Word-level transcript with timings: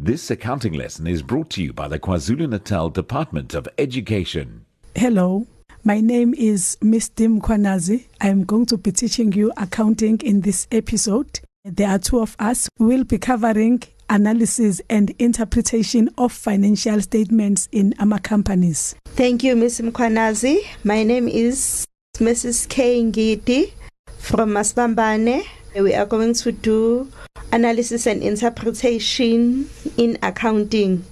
This 0.00 0.30
accounting 0.30 0.74
lesson 0.74 1.08
is 1.08 1.22
brought 1.22 1.50
to 1.50 1.62
you 1.62 1.72
by 1.72 1.88
the 1.88 1.98
KwaZulu 1.98 2.48
Natal 2.48 2.88
Department 2.88 3.52
of 3.54 3.66
Education. 3.78 4.64
Hello, 4.94 5.44
my 5.82 6.00
name 6.00 6.34
is 6.34 6.78
Miss 6.80 7.08
D. 7.08 7.26
Mkhwanazi. 7.26 8.04
I 8.20 8.28
am 8.28 8.44
going 8.44 8.66
to 8.66 8.76
be 8.78 8.92
teaching 8.92 9.32
you 9.32 9.52
accounting 9.56 10.20
in 10.20 10.42
this 10.42 10.68
episode. 10.70 11.40
There 11.64 11.88
are 11.88 11.98
two 11.98 12.20
of 12.20 12.36
us. 12.38 12.68
We 12.78 12.86
will 12.86 13.02
be 13.02 13.18
covering 13.18 13.82
analysis 14.08 14.80
and 14.88 15.10
interpretation 15.18 16.10
of 16.16 16.32
financial 16.32 17.00
statements 17.00 17.68
in 17.72 17.92
AMA 17.98 18.20
companies. 18.20 18.94
Thank 19.04 19.42
you, 19.42 19.56
Ms. 19.56 19.80
Mkhwanazi. 19.80 20.60
My 20.84 21.02
name 21.02 21.26
is 21.26 21.84
Mrs. 22.18 22.68
K. 22.68 23.02
Ngidi 23.02 23.72
from 24.16 24.50
Masbambane. 24.50 25.44
We 25.80 25.94
are 25.94 26.06
going 26.06 26.34
to 26.34 26.50
do 26.50 27.08
analysis 27.52 28.08
and 28.08 28.20
interpretation 28.20 29.70
in 29.96 30.18
accounting. 30.24 31.04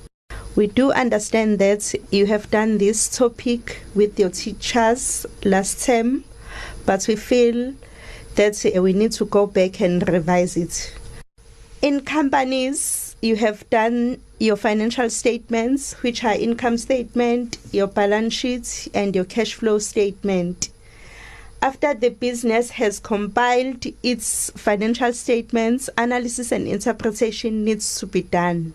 We 0.56 0.66
do 0.66 0.90
understand 0.90 1.60
that 1.60 1.94
you 2.10 2.26
have 2.26 2.50
done 2.50 2.78
this 2.78 3.08
topic 3.08 3.82
with 3.94 4.18
your 4.18 4.30
teachers 4.30 5.24
last 5.44 5.86
term, 5.86 6.24
but 6.84 7.06
we 7.06 7.14
feel 7.14 7.74
that 8.34 8.66
eh, 8.66 8.80
we 8.80 8.92
need 8.92 9.12
to 9.12 9.24
go 9.26 9.46
back 9.46 9.80
and 9.80 10.06
revise 10.08 10.56
it. 10.56 10.98
In 11.80 12.00
companies, 12.00 13.14
you 13.22 13.36
have 13.36 13.68
done 13.70 14.20
your 14.40 14.56
financial 14.56 15.08
statements, 15.10 15.92
which 16.02 16.24
are 16.24 16.34
income 16.34 16.76
statement, 16.76 17.58
your 17.70 17.86
balance 17.86 18.34
sheet, 18.34 18.88
and 18.94 19.14
your 19.14 19.24
cash 19.24 19.54
flow 19.54 19.78
statement. 19.78 20.70
After 21.62 21.94
the 21.94 22.10
business 22.10 22.70
has 22.70 23.00
compiled 23.00 23.86
its 24.02 24.50
financial 24.50 25.12
statements, 25.12 25.88
analysis 25.96 26.52
and 26.52 26.68
interpretation 26.68 27.64
needs 27.64 27.98
to 27.98 28.06
be 28.06 28.22
done. 28.22 28.74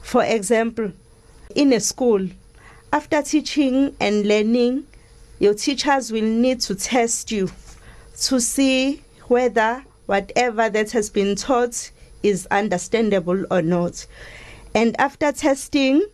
For 0.00 0.24
example, 0.24 0.92
in 1.54 1.72
a 1.72 1.80
school, 1.80 2.28
after 2.92 3.22
teaching 3.22 3.94
and 4.00 4.26
learning, 4.26 4.86
your 5.38 5.54
teachers 5.54 6.10
will 6.10 6.22
need 6.22 6.60
to 6.62 6.74
test 6.74 7.30
you 7.30 7.50
to 8.22 8.40
see 8.40 9.02
whether 9.28 9.84
whatever 10.06 10.68
that 10.68 10.90
has 10.90 11.08
been 11.08 11.36
taught 11.36 11.90
is 12.22 12.46
understandable 12.50 13.44
or 13.50 13.62
not. 13.62 14.06
And 14.74 14.98
after 15.00 15.30
testing, 15.30 16.04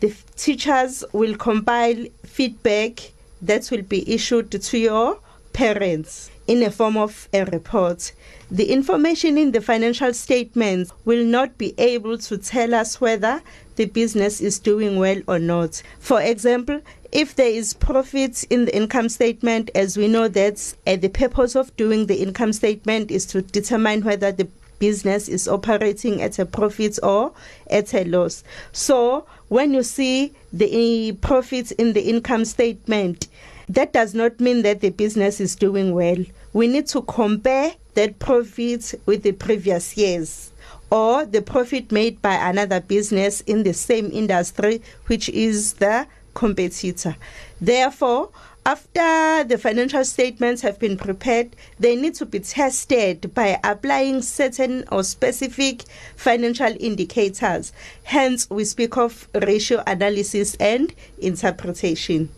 the 0.00 0.14
teachers 0.36 1.04
will 1.12 1.36
compile 1.36 2.06
feedback 2.24 3.12
that 3.42 3.70
will 3.70 3.82
be 3.82 4.10
issued 4.12 4.50
to 4.50 4.78
your 4.78 5.18
parents 5.52 6.30
in 6.46 6.62
a 6.62 6.70
form 6.70 6.96
of 6.96 7.28
a 7.32 7.44
report. 7.46 8.12
The 8.50 8.70
information 8.70 9.38
in 9.38 9.52
the 9.52 9.60
financial 9.60 10.12
statements 10.12 10.92
will 11.04 11.24
not 11.24 11.56
be 11.56 11.74
able 11.78 12.18
to 12.18 12.36
tell 12.36 12.74
us 12.74 13.00
whether 13.00 13.42
the 13.76 13.86
business 13.86 14.40
is 14.40 14.58
doing 14.58 14.98
well 14.98 15.20
or 15.26 15.38
not. 15.38 15.82
For 15.98 16.20
example, 16.20 16.80
if 17.12 17.36
there 17.36 17.48
is 17.48 17.74
profit 17.74 18.44
in 18.50 18.66
the 18.66 18.76
income 18.76 19.08
statement, 19.08 19.70
as 19.74 19.96
we 19.96 20.08
know 20.08 20.28
that 20.28 20.74
uh, 20.86 20.96
the 20.96 21.08
purpose 21.08 21.54
of 21.54 21.74
doing 21.76 22.06
the 22.06 22.16
income 22.16 22.52
statement 22.52 23.10
is 23.10 23.24
to 23.26 23.40
determine 23.40 24.02
whether 24.02 24.32
the 24.32 24.48
business 24.84 25.30
is 25.30 25.48
operating 25.48 26.20
at 26.20 26.38
a 26.38 26.44
profit 26.44 26.98
or 27.02 27.32
at 27.70 27.94
a 27.94 28.04
loss. 28.04 28.44
So, 28.72 29.24
when 29.48 29.72
you 29.72 29.82
see 29.82 30.34
the 30.52 31.12
profits 31.22 31.70
in 31.70 31.94
the 31.94 32.02
income 32.02 32.44
statement, 32.44 33.28
that 33.66 33.94
does 33.94 34.12
not 34.14 34.40
mean 34.40 34.60
that 34.60 34.82
the 34.82 34.90
business 34.90 35.40
is 35.40 35.56
doing 35.56 35.94
well. 35.94 36.22
We 36.52 36.66
need 36.66 36.86
to 36.88 37.00
compare 37.00 37.72
that 37.94 38.18
profit 38.18 38.94
with 39.06 39.22
the 39.22 39.32
previous 39.32 39.96
years 39.96 40.52
or 40.90 41.24
the 41.24 41.40
profit 41.40 41.90
made 41.90 42.20
by 42.20 42.34
another 42.34 42.80
business 42.80 43.40
in 43.52 43.62
the 43.62 43.72
same 43.72 44.10
industry, 44.12 44.82
which 45.06 45.30
is 45.30 45.72
the 45.74 46.06
competitor. 46.34 47.16
Therefore, 47.58 48.28
after 48.66 49.44
the 49.44 49.58
financial 49.58 50.04
statements 50.04 50.62
have 50.62 50.78
been 50.78 50.96
prepared, 50.96 51.54
they 51.78 51.96
need 51.96 52.14
to 52.14 52.24
be 52.24 52.40
tested 52.40 53.34
by 53.34 53.60
applying 53.62 54.22
certain 54.22 54.84
or 54.90 55.02
specific 55.02 55.82
financial 56.16 56.74
indicators. 56.80 57.72
Hence, 58.04 58.48
we 58.48 58.64
speak 58.64 58.96
of 58.96 59.28
ratio 59.34 59.82
analysis 59.86 60.54
and 60.54 60.94
interpretation. 61.18 62.30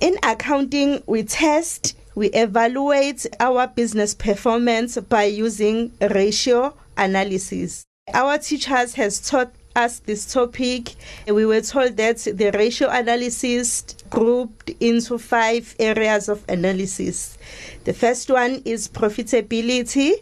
In 0.00 0.16
accounting, 0.24 1.02
we 1.06 1.22
test, 1.22 1.96
we 2.14 2.28
evaluate 2.30 3.26
our 3.38 3.68
business 3.68 4.14
performance 4.14 4.98
by 4.98 5.24
using 5.24 5.92
ratio 6.00 6.74
analysis. 6.96 7.84
Our 8.12 8.38
teachers 8.38 8.94
has 8.94 9.20
taught 9.20 9.52
us 9.76 10.00
this 10.00 10.32
topic. 10.32 10.94
We 11.26 11.46
were 11.46 11.60
told 11.60 11.96
that 11.98 12.18
the 12.18 12.50
ratio 12.52 12.88
analysis 12.90 13.82
grouped 14.12 14.70
into 14.78 15.16
five 15.16 15.74
areas 15.78 16.28
of 16.28 16.44
analysis. 16.48 17.38
The 17.84 17.94
first 17.94 18.30
one 18.30 18.60
is 18.66 18.86
profitability 18.86 20.12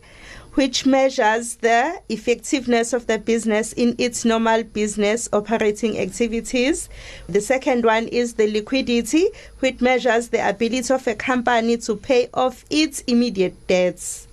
which 0.54 0.84
measures 0.84 1.56
the 1.56 2.00
effectiveness 2.08 2.92
of 2.92 3.06
the 3.06 3.18
business 3.18 3.72
in 3.72 3.94
its 3.98 4.24
normal 4.24 4.62
business 4.64 5.28
operating 5.32 5.98
activities. 5.98 6.88
The 7.28 7.40
second 7.40 7.84
one 7.84 8.08
is 8.08 8.34
the 8.34 8.50
liquidity, 8.50 9.28
which 9.60 9.80
measures 9.80 10.28
the 10.28 10.48
ability 10.48 10.92
of 10.92 11.06
a 11.06 11.14
company 11.14 11.76
to 11.78 11.96
pay 11.96 12.28
off 12.34 12.64
its 12.68 13.00
immediate 13.02 13.66
debts. 13.68 14.26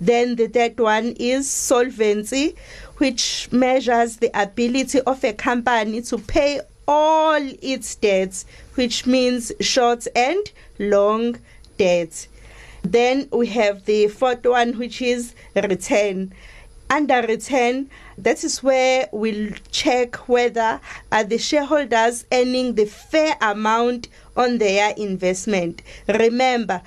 Then 0.00 0.36
the 0.36 0.48
third 0.48 0.78
one 0.78 1.14
is 1.18 1.50
solvency, 1.50 2.54
which 2.96 3.48
measures 3.50 4.16
the 4.16 4.30
ability 4.34 5.00
of 5.02 5.24
a 5.24 5.32
company 5.32 6.02
to 6.02 6.18
pay 6.18 6.60
all 6.92 7.40
its 7.62 7.94
debts, 7.94 8.44
which 8.74 9.06
means 9.06 9.50
short 9.60 10.06
and 10.14 10.52
long 10.78 11.38
debts. 11.78 12.28
Then 12.82 13.28
we 13.32 13.46
have 13.46 13.86
the 13.86 14.08
fourth 14.08 14.44
one, 14.44 14.74
which 14.74 15.00
is 15.00 15.34
return. 15.54 16.34
Under 16.90 17.22
return, 17.22 17.88
that 18.18 18.44
is 18.44 18.62
where 18.62 19.08
we'll 19.12 19.52
check 19.70 20.28
whether 20.28 20.80
are 21.10 21.24
the 21.24 21.38
shareholders 21.38 22.26
earning 22.30 22.74
the 22.74 22.84
fair 22.84 23.36
amount 23.40 24.08
on 24.36 24.58
their 24.58 24.92
investment. 24.98 25.80
Remember, 26.06 26.82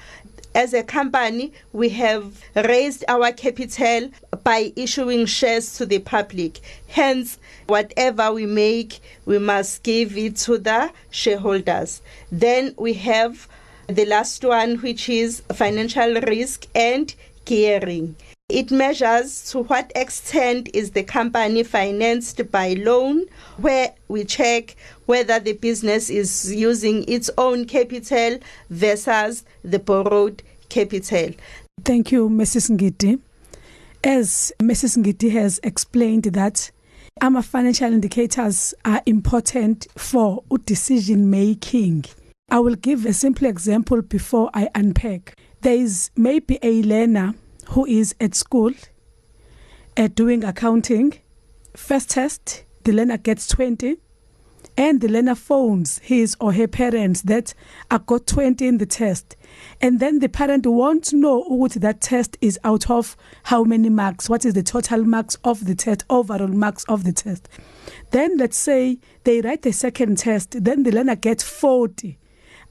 as 0.56 0.74
a 0.74 0.84
company, 0.84 1.52
we 1.74 1.90
have 1.90 2.42
raised 2.56 3.04
our 3.10 3.32
capital 3.34 4.10
by 4.44 4.72
issuing 4.78 5.26
shares 5.26 5.78
to 5.78 5.86
the 5.86 6.00
public. 6.00 6.62
Hence, 6.88 7.38
whatever 7.68 8.32
we 8.32 8.46
make, 8.46 9.00
we 9.26 9.38
must 9.38 9.84
give 9.84 10.18
it 10.18 10.38
to 10.38 10.58
the 10.58 10.92
shareholders. 11.12 12.02
Then 12.32 12.74
we 12.78 12.94
have 12.94 13.48
the 13.88 14.06
last 14.06 14.44
one, 14.44 14.78
which 14.78 15.10
is 15.10 15.42
financial 15.54 16.22
risk 16.22 16.68
and 16.74 17.14
gearing. 17.44 18.16
It 18.50 18.70
measures 18.70 19.50
to 19.52 19.64
what 19.64 19.92
extent 19.96 20.70
is 20.72 20.92
the 20.92 21.02
company 21.02 21.64
financed 21.64 22.52
by 22.52 22.74
loan, 22.74 23.26
where 23.58 23.96
we 24.08 24.24
check 24.24 24.76
whether 25.08 25.40
the 25.40 25.54
business 25.54 26.12
is 26.12 26.54
using 26.54 27.06
its 27.08 27.32
own 27.40 27.66
capital 27.66 28.38
versus 28.70 29.46
the 29.64 29.80
borrowed 29.80 30.44
capital. 30.70 31.32
Thank 31.84 32.12
you, 32.12 32.30
Mrs. 32.30 32.70
Ngidi. 32.70 33.20
As 34.04 34.52
Mrs. 34.62 35.00
Ngidi 35.00 35.32
has 35.32 35.60
explained 35.64 36.26
that 36.26 36.70
our 37.22 37.42
financial 37.42 37.92
indicators 37.92 38.76
are 38.86 39.02
important 39.08 39.88
for 39.98 40.44
decision 40.66 41.32
making. 41.32 42.06
I 42.52 42.60
will 42.60 42.76
give 42.76 43.08
a 43.08 43.14
simple 43.14 43.48
example 43.48 44.04
before 44.04 44.52
I 44.54 44.70
unpack. 44.76 45.36
There 45.62 45.76
is 45.76 46.12
maybe 46.16 46.60
a 46.62 46.84
learner 46.84 47.34
who 47.70 47.86
is 47.86 48.16
at 48.20 48.36
school 48.36 48.72
uh, 49.98 50.08
doing 50.08 50.44
accounting. 50.44 51.14
First 51.76 52.12
test, 52.12 52.64
the 52.84 52.92
learner 52.94 53.18
gets 53.18 53.48
20, 53.48 53.98
and 54.78 55.02
the 55.02 55.08
learner 55.08 55.36
phones 55.36 56.00
his 56.00 56.36
or 56.40 56.54
her 56.54 56.68
parents 56.68 57.22
that 57.24 57.54
I 57.90 57.98
got 57.98 58.28
20 58.28 58.68
in 58.68 58.78
the 58.78 58.86
test. 58.86 59.36
And 59.82 60.00
then 60.00 60.20
the 60.20 60.30
parent 60.30 60.66
wants 60.66 61.12
to 61.12 61.18
know 61.18 61.42
what 61.44 61.74
that 61.74 62.02
test 62.02 62.38
is 62.42 62.60
out 62.64 62.90
of 62.90 63.16
how 63.44 63.64
many 63.64 63.90
marks, 63.90 64.30
what 64.30 64.46
is 64.46 64.54
the 64.54 64.64
total 64.64 65.04
marks 65.04 65.38
of 65.44 65.66
the 65.66 65.76
test, 65.76 66.04
overall 66.10 66.48
marks 66.48 66.84
of 66.86 67.04
the 67.04 67.14
test. 67.14 67.48
Then 68.12 68.38
let's 68.38 68.58
say 68.58 69.00
they 69.24 69.42
write 69.42 69.62
the 69.62 69.72
second 69.72 70.18
test, 70.18 70.64
then 70.64 70.84
the 70.84 70.92
learner 70.92 71.16
gets 71.16 71.44
40 71.44 72.18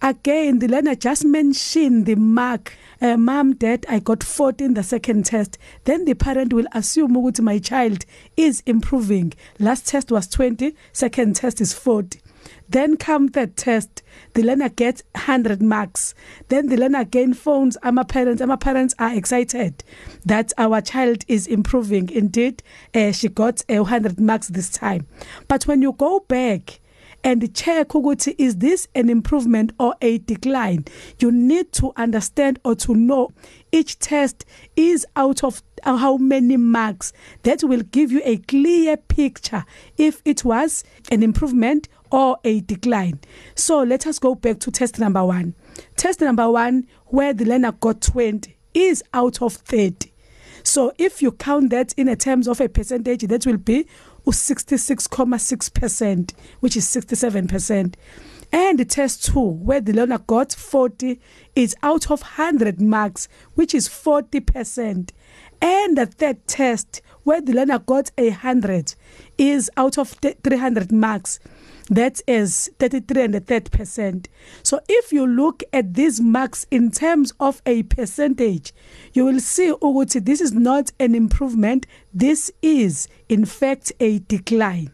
again 0.05 0.59
the 0.59 0.69
learner 0.69 0.95
just 0.95 1.25
mentioned 1.25 2.05
the 2.05 2.15
mark 2.15 2.75
uh, 3.01 3.17
mom 3.17 3.55
dad 3.55 3.87
i 3.89 3.99
got 3.99 4.23
14 4.23 4.75
the 4.75 4.83
second 4.83 5.25
test 5.25 5.57
then 5.85 6.05
the 6.05 6.13
parent 6.13 6.53
will 6.53 6.67
assume 6.73 7.17
ukuthi 7.17 7.41
my 7.41 7.59
child 7.59 8.05
is 8.37 8.63
improving 8.67 9.33
last 9.59 9.87
test 9.87 10.13
was 10.13 10.29
20 10.29 10.75
second 10.93 11.35
test 11.35 11.59
is 11.59 11.73
40 11.73 12.21
Then 12.69 12.97
come 12.97 13.29
the 13.29 13.47
test. 13.47 14.03
The 14.35 14.43
learner 14.43 14.69
gets 14.69 15.03
100 15.15 15.63
marks. 15.63 16.15
Then 16.49 16.69
the 16.69 16.77
learner 16.77 17.01
again 17.01 17.33
phones 17.35 17.77
our 17.83 18.05
parents. 18.05 18.43
Our 18.43 18.57
parents 18.57 18.95
are 18.99 19.15
excited 19.15 19.83
that 20.25 20.53
our 20.59 20.81
child 20.81 21.25
is 21.29 21.47
improving. 21.47 22.11
Indeed, 22.11 22.63
uh, 22.95 23.13
she 23.13 23.29
got 23.29 23.63
uh, 23.71 23.83
100 23.83 24.21
marks 24.21 24.49
this 24.49 24.69
time. 24.71 25.07
But 25.49 25.65
when 25.67 25.83
you 25.83 25.93
go 25.93 26.21
back, 26.29 26.81
and 27.25 27.55
check 27.55 27.89
ukuthi 27.89 28.35
is 28.39 28.57
this 28.57 28.87
an 28.95 29.11
improvement 29.11 29.73
or 29.81 29.97
a 30.01 30.19
decline? 30.19 30.85
You 31.19 31.33
need 31.33 31.73
to 31.73 31.93
understand 31.97 32.61
or 32.65 32.75
to 32.77 32.95
know 32.95 33.31
each 33.73 33.99
test 33.99 34.45
is 34.77 35.07
out 35.17 35.43
of 35.43 35.63
how 35.83 36.19
many 36.19 36.57
marks. 36.57 37.13
That 37.43 37.65
will 37.65 37.83
give 37.83 38.13
you 38.13 38.21
a 38.25 38.37
clear 38.37 38.97
picture 38.97 39.65
if 39.97 40.23
it 40.25 40.45
was 40.45 40.85
an 41.11 41.23
improvement 41.23 41.89
or 42.13 42.37
a 42.45 42.61
decline. 42.61 43.19
So 43.57 43.83
let 43.83 44.07
us 44.07 44.19
go 44.19 44.35
back 44.35 44.61
to 44.61 44.71
test 44.71 44.99
number 44.99 45.25
1 45.25 45.55
test 45.97 46.21
number 46.21 46.51
1 46.51 46.87
where 47.07 47.33
the 47.33 47.45
learner 47.45 47.73
got 47.73 48.01
20 48.01 48.57
is 48.75 49.03
out 49.13 49.43
of 49.43 49.55
30 49.55 50.13
so 50.63 50.93
if 50.99 51.21
you 51.21 51.33
count 51.33 51.71
that 51.71 51.93
in 51.97 52.15
terms 52.17 52.49
of 52.49 52.61
a 52.61 52.69
percentage 52.69 53.23
that 53.23 53.47
will 53.47 53.57
be 53.57 53.87
u66.6% 54.27 56.33
which 56.61 56.77
is 56.77 56.87
67% 56.87 57.95
and 58.53 58.79
the 58.79 58.85
test 58.85 59.33
2 59.33 59.41
where 59.41 59.81
the 59.81 59.93
learner 59.93 60.19
got 60.19 60.53
40 60.53 61.21
is 61.55 61.75
out 61.83 62.11
of 62.11 62.21
100 62.21 62.81
marks 62.81 63.29
which 63.55 63.75
is 63.75 63.89
40% 63.89 65.11
and 65.61 65.99
the 65.99 66.07
third 66.07 66.47
test 66.47 67.03
where 67.25 67.41
the 67.41 67.53
learner 67.53 67.79
got 67.79 68.11
a 68.19 68.31
100 68.31 68.95
is 69.39 69.71
out 69.77 69.99
of 69.99 70.11
300 70.11 70.93
marks 70.93 71.41
that 71.91 72.23
is 72.27 72.71
33 72.79 73.23
and 73.23 73.35
a 73.35 73.41
third 73.41 73.71
percent. 73.71 74.29
So 74.63 74.81
if 74.89 75.13
you 75.13 75.27
look 75.27 75.63
at 75.73 75.95
these 75.95 76.21
marks 76.21 76.67
in 76.71 76.91
terms 76.91 77.33
of 77.39 77.61
a 77.67 77.83
percentage 77.85 78.73
you 79.13 79.25
will 79.25 79.41
see 79.41 79.71
ukuthi 79.71 80.25
this 80.25 80.41
is 80.41 80.53
not 80.53 80.93
an 80.99 81.15
improvement. 81.15 81.87
This 82.13 82.51
is 82.63 83.09
in 83.29 83.45
fact 83.45 83.93
a 84.01 84.21
decline. 84.21 84.93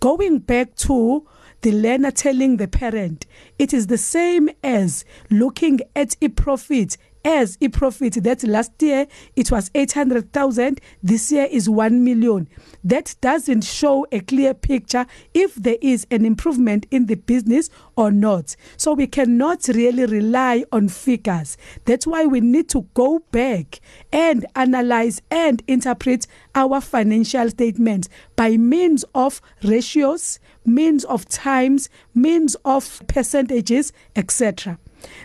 Going 0.00 0.38
back 0.38 0.74
to 0.76 1.26
the 1.60 1.70
learner 1.70 2.10
telling 2.10 2.56
the 2.56 2.66
parent 2.66 3.24
it 3.58 3.72
is 3.72 3.86
the 3.86 3.98
same 3.98 4.50
as 4.64 5.04
looking 5.30 5.80
at 5.94 6.16
a 6.20 6.28
profit 6.28 6.96
as 7.24 7.58
a 7.60 7.68
profit. 7.68 8.14
That 8.22 8.42
last 8.44 8.80
year 8.82 9.06
it 9.36 9.50
was 9.50 9.70
800,000 9.74 10.80
this 11.02 11.32
year 11.32 11.48
is 11.50 11.68
1 11.68 12.04
million. 12.04 12.48
That 12.84 13.14
doesn't 13.20 13.64
show 13.64 14.06
a 14.12 14.20
clear 14.20 14.54
picture 14.54 15.06
if 15.34 15.54
there 15.54 15.78
is 15.80 16.06
an 16.10 16.24
improvement 16.24 16.86
in 16.90 17.06
the 17.06 17.14
business 17.14 17.70
or 17.96 18.10
not. 18.10 18.56
So 18.76 18.92
we 18.94 19.06
cannot 19.06 19.68
really 19.68 20.06
rely 20.06 20.64
on 20.72 20.88
figures. 20.88 21.56
That's 21.84 22.06
why 22.06 22.26
we 22.26 22.40
need 22.40 22.68
to 22.70 22.86
go 22.94 23.20
back 23.30 23.80
and 24.12 24.46
analyze 24.56 25.22
and 25.30 25.62
interpret 25.66 26.26
our 26.54 26.80
financial 26.80 27.48
statements 27.50 28.08
by 28.36 28.56
means 28.56 29.04
of 29.14 29.40
ratios 29.62 30.38
means 30.64 31.04
of 31.04 31.28
times 31.28 31.88
means 32.14 32.54
of 32.64 33.02
percentages 33.06 33.92
etc 34.16 34.78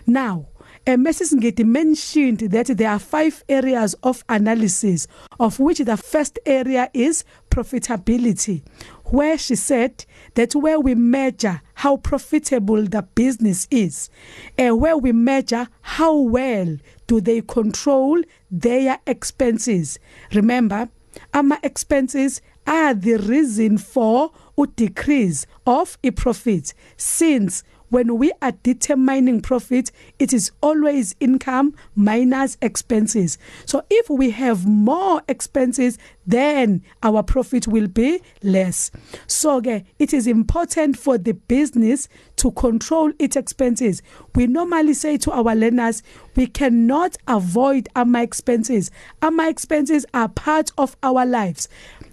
now 0.06 0.46
Mrs. 0.96 1.34
Ngidi 1.34 1.66
mentioned 1.66 2.38
that 2.38 2.68
there 2.68 2.88
are 2.88 2.98
five 2.98 3.44
areas 3.46 3.94
of 4.02 4.24
analysis, 4.26 5.06
of 5.38 5.60
which 5.60 5.80
the 5.80 5.98
first 5.98 6.38
area 6.46 6.88
is 6.94 7.24
profitability, 7.50 8.62
where 9.04 9.36
she 9.36 9.54
said 9.54 10.06
that 10.32 10.54
where 10.54 10.80
we 10.80 10.94
measure 10.94 11.60
how 11.74 11.98
profitable 11.98 12.82
the 12.84 13.02
business 13.02 13.68
is, 13.70 14.08
and 14.56 14.80
where 14.80 14.96
we 14.96 15.12
measure 15.12 15.68
how 15.82 16.16
well 16.16 16.78
do 17.06 17.20
they 17.20 17.42
control 17.42 18.22
their 18.50 18.98
expenses. 19.06 19.98
Remember, 20.32 20.88
our 21.34 21.58
expenses 21.62 22.40
are 22.66 22.94
the 22.94 23.16
reason 23.16 23.76
for 23.76 24.30
a 24.58 24.66
decrease 24.66 25.44
of 25.66 25.98
a 26.02 26.10
profit 26.12 26.72
since 26.96 27.62
when 27.90 28.18
we 28.18 28.32
are 28.42 28.52
determining 28.62 29.40
profit 29.40 29.90
it 30.18 30.32
is 30.32 30.50
always 30.62 31.14
income 31.20 31.74
minus 31.94 32.56
expenses. 32.62 33.38
So 33.64 33.84
if 33.90 34.08
we 34.10 34.30
have 34.30 34.66
more 34.66 35.22
expenses 35.28 35.98
then 36.26 36.82
our 37.02 37.22
profit 37.22 37.66
will 37.66 37.88
be 37.88 38.20
less. 38.42 38.90
So 39.26 39.56
okay, 39.56 39.84
it 39.98 40.12
is 40.12 40.26
important 40.26 40.98
for 40.98 41.18
the 41.18 41.32
business 41.32 42.08
to 42.38 42.50
control 42.52 43.12
its 43.18 43.36
expenses. 43.36 44.02
We 44.34 44.46
normally 44.46 44.94
say 44.94 45.18
to 45.18 45.32
our 45.32 45.54
learners 45.54 46.02
we 46.36 46.46
cannot 46.46 47.16
avoid 47.26 47.88
our 47.96 48.22
expenses. 48.22 48.90
Our 49.22 49.48
expenses 49.48 50.06
are 50.14 50.28
part 50.28 50.70
of 50.78 50.96
our 51.02 51.26
lives. 51.26 51.68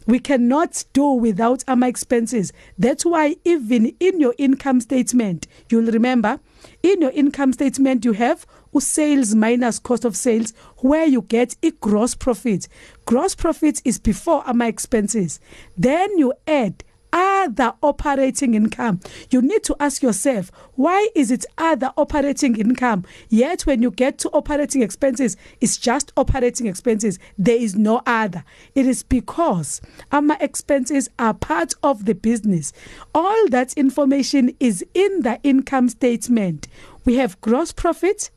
We 0.07 0.19
cannot 0.19 0.83
do 0.93 1.07
without 1.07 1.63
our 1.67 1.83
expenses. 1.87 2.53
That's 2.77 3.05
why 3.05 3.37
even 3.43 3.95
in 3.99 4.19
your 4.19 4.35
income 4.37 4.81
statement 4.81 5.47
you'll 5.69 5.91
remember 5.91 6.39
in 6.83 7.01
your 7.01 7.11
income 7.11 7.53
statement 7.53 8.05
you 8.05 8.13
have 8.13 8.45
sales 8.79 9.33
minus 9.33 9.79
cost 9.79 10.03
of 10.03 10.15
sales 10.17 10.53
where 10.77 11.05
you 11.05 11.21
get 11.21 11.55
a 11.63 11.71
gross 11.71 12.15
profit. 12.15 12.67
Gross 13.05 13.35
profit 13.35 13.81
is 13.85 13.99
before 13.99 14.43
our 14.45 14.67
expenses. 14.67 15.39
Then 15.77 16.17
you 16.17 16.33
add 16.47 16.83
other 17.15 17.73
operating 17.81 18.53
income. 18.53 18.99
You 19.31 19.41
need 19.41 19.63
to 19.63 19.75
ask 19.79 20.03
yourself 20.03 20.51
why 20.75 21.07
is 21.15 21.31
it 21.31 21.45
other 21.57 21.93
operating 21.97 22.57
income? 22.57 23.05
Yet 23.29 23.61
when 23.61 23.81
you 23.81 23.89
get 23.89 24.17
to 24.19 24.29
operating 24.31 24.81
expenses 24.81 25.37
it's 25.61 25.77
just 25.77 26.11
operating 26.17 26.67
expenses. 26.67 27.17
There 27.37 27.55
is 27.55 27.75
no 27.75 28.01
other. 28.05 28.43
It 28.75 28.85
is 28.85 29.01
because 29.01 29.81
our 30.11 30.37
expenses 30.41 31.09
are 31.17 31.33
part 31.33 31.73
of 31.81 32.05
the 32.05 32.15
business. 32.15 32.73
All 33.13 33.47
that 33.49 33.73
information 33.73 34.55
is 34.59 34.83
in 34.93 35.21
the 35.21 35.39
income 35.43 35.89
statement. 35.89 36.67
We 37.05 37.15
have 37.15 37.39
gross 37.39 37.71
profit. 37.71 38.29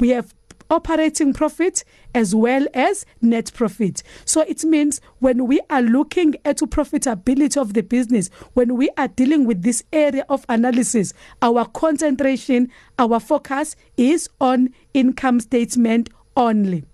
We 0.00 0.10
have 0.10 0.32
operating 0.70 1.32
profit 1.32 1.84
as 2.14 2.34
well 2.34 2.66
as 2.74 3.04
net 3.20 3.52
profit. 3.54 4.02
So 4.24 4.42
it 4.42 4.64
means 4.64 5.00
when 5.18 5.46
we 5.46 5.60
are 5.70 5.82
looking 5.82 6.34
at 6.44 6.58
profitability 6.58 7.56
of 7.56 7.74
the 7.74 7.82
business, 7.82 8.30
when 8.54 8.76
we 8.76 8.90
are 8.96 9.08
dealing 9.08 9.46
with 9.46 9.62
this 9.62 9.82
area 9.92 10.24
of 10.28 10.44
analysis, 10.48 11.12
our 11.42 11.64
concentration, 11.66 12.70
our 12.98 13.20
focus 13.20 13.76
is 13.96 14.28
on 14.40 14.70
income 14.92 15.40
statement 15.40 16.10
only. 16.36 16.84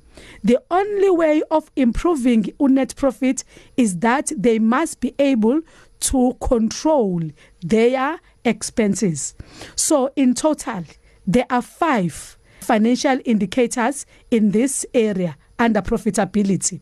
The 0.42 0.62
only 0.70 1.10
way 1.10 1.42
of 1.50 1.70
improving 1.76 2.46
net 2.60 2.94
profit 2.96 3.44
is 3.76 3.98
that 3.98 4.32
they 4.36 4.58
must 4.58 5.00
be 5.00 5.14
able 5.18 5.60
to 6.00 6.36
control 6.40 7.22
their 7.62 8.20
expenses. 8.44 9.34
So 9.76 10.10
in 10.16 10.34
total, 10.34 10.84
there 11.26 11.46
are 11.50 11.62
5 11.62 12.38
financial 12.60 13.18
indicators 13.24 14.06
in 14.30 14.50
this 14.50 14.86
area 14.94 15.36
under 15.58 15.82
profitability. 15.82 16.80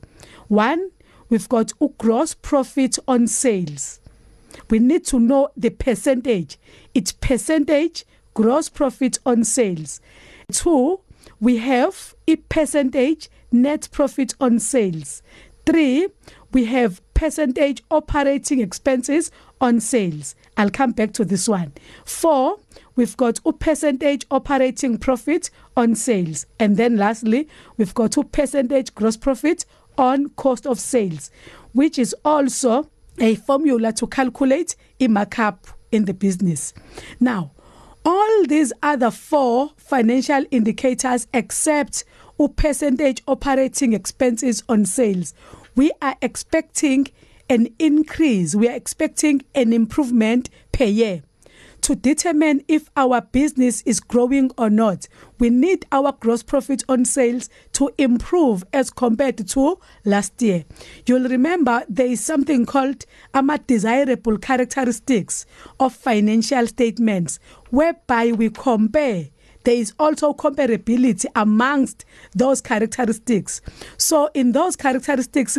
One, 0.49 0.91
we've 1.29 1.49
got 1.49 1.73
gross 1.99 2.35
profit 2.35 2.99
on 3.07 3.27
sales. 3.27 4.01
We 4.71 4.79
need 4.79 5.05
to 5.07 5.19
know 5.21 5.49
the 5.57 5.71
percentage. 5.71 6.59
It's 6.95 7.13
percentage 7.13 8.05
gross 8.35 8.69
profit 8.69 9.19
on 9.27 9.45
sales. 9.45 10.01
Two, 10.53 11.01
we 11.41 11.59
have 11.59 12.15
a 12.27 12.37
percentage 12.37 13.29
net 13.51 13.89
profit 13.93 14.35
on 14.41 14.59
sales. 14.59 15.23
Three, 15.67 16.09
we 16.53 16.65
have 16.67 17.01
percentage 17.15 17.83
operating 17.91 18.61
expenses 18.61 19.31
on 19.61 19.81
sales. 19.81 20.35
I'll 20.57 20.71
come 20.71 20.93
back 20.93 21.13
to 21.15 21.25
this 21.25 21.49
one. 21.49 21.73
4 22.05 22.59
we've 22.97 23.17
got 23.17 23.39
a 23.47 23.53
percentage 23.53 24.27
operating 24.31 24.99
profit 24.99 25.51
on 25.77 25.95
sales 25.95 26.47
and 26.59 26.77
then 26.77 26.97
lastly 26.97 27.49
we've 27.77 27.95
got 27.95 28.17
a 28.17 28.25
percentage 28.25 28.93
gross 28.95 29.17
profit 29.17 29.65
on 29.97 30.29
cost 30.31 30.67
of 30.67 30.81
sales 30.81 31.31
which 31.73 31.97
is 31.99 32.15
also 32.25 32.91
a 33.21 33.37
formula 33.37 33.93
to 33.93 34.07
calculate 34.07 34.75
a 35.01 35.07
markup 35.09 35.67
in 35.91 36.05
the 36.05 36.15
business. 36.15 36.73
Now, 37.21 37.53
all 38.05 38.45
these 38.47 38.73
other 38.83 39.11
four 39.11 39.71
financial 39.77 40.45
indicators 40.51 41.27
except 41.33 42.05
a 42.41 42.49
percentage 42.49 43.23
operating 43.27 43.93
expenses 43.93 44.63
on 44.69 44.87
sales, 44.87 45.35
we 45.75 45.91
are 46.01 46.17
expecting 46.23 47.09
an 47.49 47.69
increase, 47.79 48.55
we 48.55 48.69
are 48.69 48.75
expecting 48.77 49.43
an 49.55 49.73
improvement 49.73 50.51
per 50.73 50.85
year. 50.85 51.23
to 51.81 51.95
determine 51.95 52.63
if 52.69 52.91
our 52.97 53.21
business 53.21 53.83
is 53.83 54.01
growing 54.01 54.51
or 54.59 54.71
not, 54.71 55.09
we 55.39 55.51
need 55.51 55.87
our 55.93 56.13
gross 56.13 56.43
profit 56.43 56.83
on 56.89 57.05
sales 57.05 57.49
to 57.73 57.91
improve 57.99 58.65
as 58.73 58.91
compared 58.91 59.47
to 59.49 59.79
last 60.05 60.41
year. 60.43 60.65
You'll 61.07 61.29
remember 61.29 61.85
there 61.89 62.07
is 62.07 62.25
something 62.25 62.67
called 62.67 63.05
ama 63.35 63.59
desirable 63.59 64.39
characteristics 64.39 65.47
of 65.79 65.95
financial 65.95 66.67
statements 66.67 67.39
whereby 67.71 68.33
we 68.33 68.51
compare 68.51 69.29
there 69.65 69.77
is 69.77 69.93
also 69.99 70.33
comparability 70.33 71.27
amongst 71.37 72.05
those 72.35 72.61
characteristics. 72.61 73.61
So 73.99 74.31
in 74.33 74.53
those 74.53 74.77
characteristics 74.77 75.59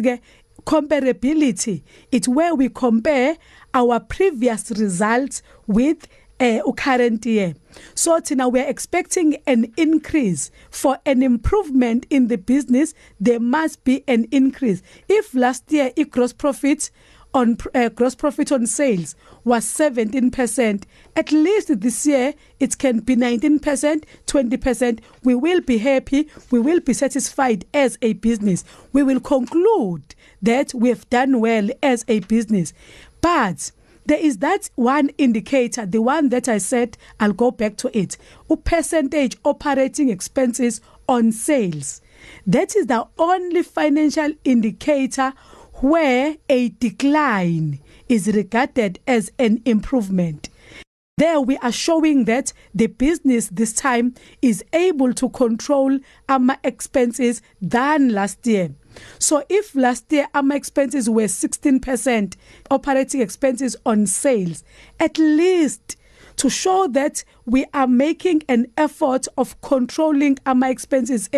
comparability. 0.70 1.82
It's 2.12 2.28
where 2.28 2.54
we 2.54 2.70
compare 2.70 3.38
our 3.74 4.00
previous 4.00 4.70
results 4.70 5.42
with 5.66 6.08
uh, 6.40 6.60
current 6.78 7.26
year. 7.26 7.56
So 7.96 8.20
thina 8.20 8.52
we 8.52 8.60
are 8.60 8.70
expecting 8.70 9.38
an 9.48 9.74
increase. 9.78 10.52
For 10.70 11.00
an 11.08 11.24
improvement 11.24 12.06
in 12.12 12.28
the 12.28 12.38
business 12.38 12.94
there 13.20 13.40
must 13.40 13.84
be 13.84 14.04
an 14.08 14.28
increase. 14.30 14.84
If 15.08 15.34
last 15.34 15.72
year 15.72 15.92
gross 16.12 16.34
profit 16.34 16.92
on 17.34 17.58
uh, 17.76 17.90
gross 17.90 18.16
profit 18.16 18.52
on 18.52 18.66
sales 18.66 19.16
was 19.44 19.64
17% 19.66 20.84
at 21.16 21.32
least 21.32 21.80
this 21.80 22.08
year 22.08 22.34
it 22.60 22.78
can 22.78 23.00
be 23.02 23.16
19% 23.16 24.04
20% 24.26 25.00
we 25.24 25.36
will 25.36 25.62
be 25.62 25.78
happy. 25.78 26.30
We 26.52 26.60
will 26.60 26.80
be 26.80 26.94
satisfied 26.94 27.66
as 27.74 27.98
a 28.02 28.14
business. 28.14 28.64
We 28.94 29.04
will 29.04 29.20
conclude 29.20 30.16
that 30.42 30.74
we 30.74 30.90
have 30.90 31.10
done 31.10 31.40
well 31.40 31.70
as 31.84 32.06
a 32.08 32.20
business. 32.22 32.74
But 33.22 33.72
there 34.06 34.20
is 34.20 34.38
that 34.38 34.70
one 34.76 35.10
indicator 35.18 35.86
the 35.86 36.02
one 36.02 36.30
that 36.30 36.48
I 36.48 36.58
said 36.58 36.98
I'll 37.20 37.34
go 37.34 37.52
back 37.52 37.78
to 37.78 37.98
it. 37.98 38.18
A 38.50 38.58
percentage 38.58 39.38
operating 39.44 40.10
expenses 40.10 40.82
on 41.08 41.32
sales. 41.32 42.02
That 42.46 42.76
is 42.76 42.88
the 42.88 43.08
only 43.18 43.64
financial 43.64 44.32
indicator 44.44 45.34
where 45.82 46.36
a 46.50 46.70
decline 46.70 47.80
is 48.08 48.28
regarded 48.28 49.00
as 49.08 49.32
an 49.40 49.62
improvement. 49.66 50.50
There 51.18 51.42
we 51.42 51.58
are 51.58 51.72
showing 51.72 52.26
that 52.26 52.54
the 52.74 52.88
business 52.88 53.50
this 53.50 53.74
time 53.74 54.16
is 54.42 54.64
able 54.72 55.14
to 55.16 55.30
control 55.30 56.00
our 56.30 56.58
expenses 56.64 57.42
than 57.62 58.10
last 58.10 58.48
year. 58.48 58.74
So 59.20 59.44
if 59.50 59.76
last 59.76 60.12
year 60.12 60.28
our 60.34 60.54
expenses 60.54 61.10
were 61.10 61.24
16% 61.24 62.36
operating 62.72 63.22
expenses 63.22 63.76
on 63.86 64.08
sales, 64.08 64.64
at 65.00 65.18
least 65.18 65.98
to 66.40 66.50
show 66.50 66.88
that 66.88 67.24
we 67.46 67.66
are 67.74 67.86
making 67.86 68.42
an 68.48 68.66
effort 68.78 69.28
of 69.38 69.60
controlling 69.62 70.38
our 70.46 70.70
expenses 70.72 71.30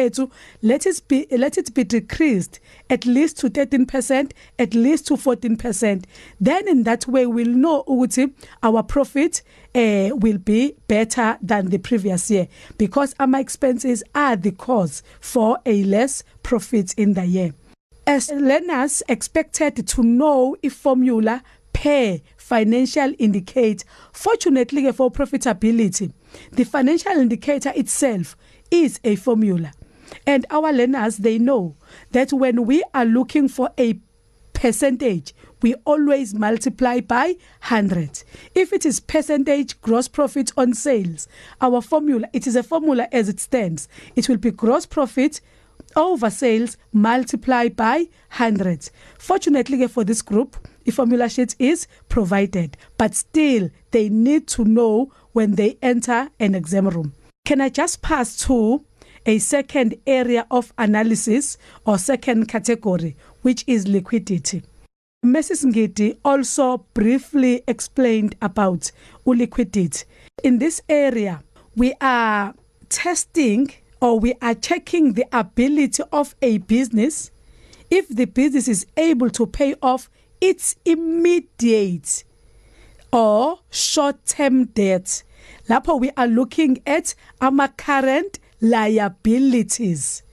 let 0.61 0.85
it 0.85 1.01
be 1.07 1.25
let 1.31 1.57
it 1.57 1.73
be 1.73 1.83
decreased 1.83 2.59
at 2.87 3.05
least 3.05 3.37
to 3.39 3.49
13% 3.49 4.31
at 4.59 4.73
least 4.75 5.07
to 5.07 5.15
14% 5.15 6.03
then 6.39 6.67
in 6.67 6.83
that 6.83 7.07
way 7.07 7.25
we'll 7.25 7.47
know 7.47 7.83
ukuthi 7.87 8.31
our 8.61 8.83
profit 8.83 9.41
uh, 9.73 10.09
will 10.13 10.37
be 10.37 10.75
better 10.87 11.35
than 11.41 11.69
the 11.69 11.79
previous 11.79 12.29
year 12.29 12.47
because 12.77 13.15
our 13.19 13.39
expenses 13.39 14.03
are 14.13 14.35
the 14.35 14.51
cause 14.51 15.01
for 15.19 15.57
a 15.65 15.83
less 15.83 16.23
profit 16.43 16.93
in 16.95 17.13
the 17.13 17.25
year. 17.25 17.53
As 18.05 18.29
learners 18.29 19.01
expected 19.07 19.87
to 19.87 20.03
know 20.03 20.55
if 20.61 20.73
formula 20.73 21.43
per 21.73 22.19
financial 22.51 23.13
indicator. 23.17 23.85
Fortunately 24.11 24.91
for 24.91 25.09
profitability 25.09 26.11
the 26.51 26.65
financial 26.65 27.13
indicator 27.13 27.71
itself 27.77 28.35
is 28.69 28.99
a 29.05 29.15
formula. 29.15 29.71
And 30.27 30.45
our 30.49 30.73
learners 30.73 31.15
they 31.15 31.39
know 31.39 31.77
that 32.11 32.33
when 32.33 32.65
we 32.65 32.83
are 32.93 33.05
looking 33.05 33.47
for 33.47 33.69
a 33.79 33.97
percentage 34.51 35.33
we 35.61 35.75
always 35.85 36.33
multiply 36.33 36.99
by 36.99 37.37
100 37.69 38.23
if 38.53 38.73
it 38.73 38.85
is 38.85 38.99
percentage 38.99 39.79
gross 39.79 40.09
profit 40.09 40.51
on 40.57 40.73
sales 40.73 41.29
our 41.61 41.81
formula 41.81 42.27
it 42.33 42.45
is 42.47 42.57
a 42.57 42.63
formula 42.63 43.07
as 43.13 43.29
it 43.29 43.39
stands. 43.39 43.87
It 44.17 44.27
will 44.27 44.35
be 44.35 44.51
gross 44.51 44.85
profit 44.85 45.39
over 45.95 46.29
sales 46.29 46.75
multiplied 46.91 47.77
by 47.77 48.09
100 48.37 48.89
fortunately 49.17 49.87
for 49.87 50.03
this 50.03 50.21
group 50.21 50.57
the 50.83 50.91
formula 50.91 51.29
sheet 51.29 51.55
is 51.59 51.87
provided. 52.09 52.77
But 52.97 53.15
still 53.15 53.69
they 53.91 54.09
need 54.09 54.47
to 54.49 54.65
know 54.65 55.11
when 55.33 55.55
they 55.55 55.77
enter 55.81 56.29
an 56.39 56.55
exam 56.55 56.87
room. 56.87 57.13
Can 57.45 57.61
i 57.61 57.69
just 57.69 58.01
pass 58.01 58.37
to 58.45 58.83
a 59.25 59.39
second 59.39 59.95
area 60.07 60.45
of 60.49 60.73
analysis 60.77 61.57
or 61.85 61.97
second 61.97 62.47
category 62.47 63.15
which 63.41 63.63
is 63.67 63.87
liquidity? 63.87 64.63
Mrs 65.25 65.65
Ngidi 65.65 66.17
also 66.25 66.79
briefly 66.95 67.63
explained 67.67 68.35
about 68.41 68.91
liquidity 69.25 70.05
in 70.43 70.57
this 70.57 70.81
area 70.89 71.43
we 71.75 71.93
are 72.01 72.53
testing 72.89 73.71
or 74.01 74.19
we 74.19 74.33
are 74.41 74.55
checking 74.55 75.13
the 75.13 75.25
ability 75.31 76.03
of 76.11 76.35
a 76.41 76.57
business. 76.59 77.31
If 77.89 78.09
the 78.09 78.25
business 78.25 78.67
is 78.67 78.85
able 78.97 79.29
to 79.31 79.45
pay 79.45 79.75
off 79.81 80.09
its 80.41 80.75
immediate 80.83 82.23
or 83.13 83.59
short-term 83.69 84.65
debt. 84.65 85.23
Lapho 85.69 85.99
we 85.99 86.11
are 86.17 86.27
looking 86.27 86.81
at 86.85 87.13
our 87.39 87.67
current 87.69 88.39
liabilities. 88.59 90.23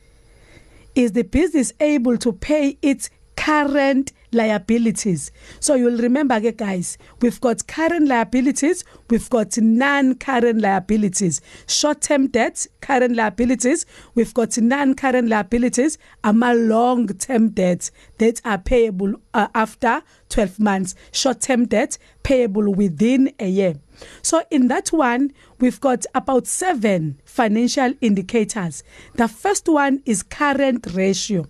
Is 0.94 1.12
the 1.12 1.22
business 1.22 1.72
able 1.78 2.18
to 2.18 2.32
pay 2.32 2.78
its 2.82 3.10
current 3.36 4.12
liabilities. 4.32 5.30
So 5.60 5.74
you'll 5.74 5.98
remember 5.98 6.38
guys 6.52 6.98
we've 7.20 7.40
got 7.40 7.66
current 7.66 8.08
liabilities 8.08 8.84
we've 9.10 9.28
got 9.30 9.56
non-current 9.58 10.60
liabilities. 10.60 11.40
Short-term 11.66 12.28
debt 12.28 12.66
current 12.80 13.16
liabilities 13.16 13.86
we've 14.14 14.34
got 14.34 14.58
non-current 14.58 15.28
liabilities 15.28 15.98
ama 16.24 16.54
long-term 16.54 17.50
debts. 17.50 17.90
That 18.18 18.40
are 18.44 18.58
payable 18.58 19.14
uh, 19.34 19.48
after 19.54 20.02
12 20.28 20.58
months. 20.60 20.94
Short-term 21.12 21.66
debt 21.66 21.98
payable 22.22 22.72
within 22.72 23.32
a 23.38 23.48
year. 23.48 23.74
So 24.22 24.42
in 24.50 24.68
that 24.68 24.88
one 24.88 25.32
we've 25.60 25.80
got 25.80 26.06
about 26.14 26.46
7 26.46 27.20
financial 27.24 27.94
indicators. 28.00 28.82
The 29.14 29.28
first 29.28 29.68
one 29.68 30.02
is 30.04 30.22
current 30.22 30.86
ratio 30.92 31.46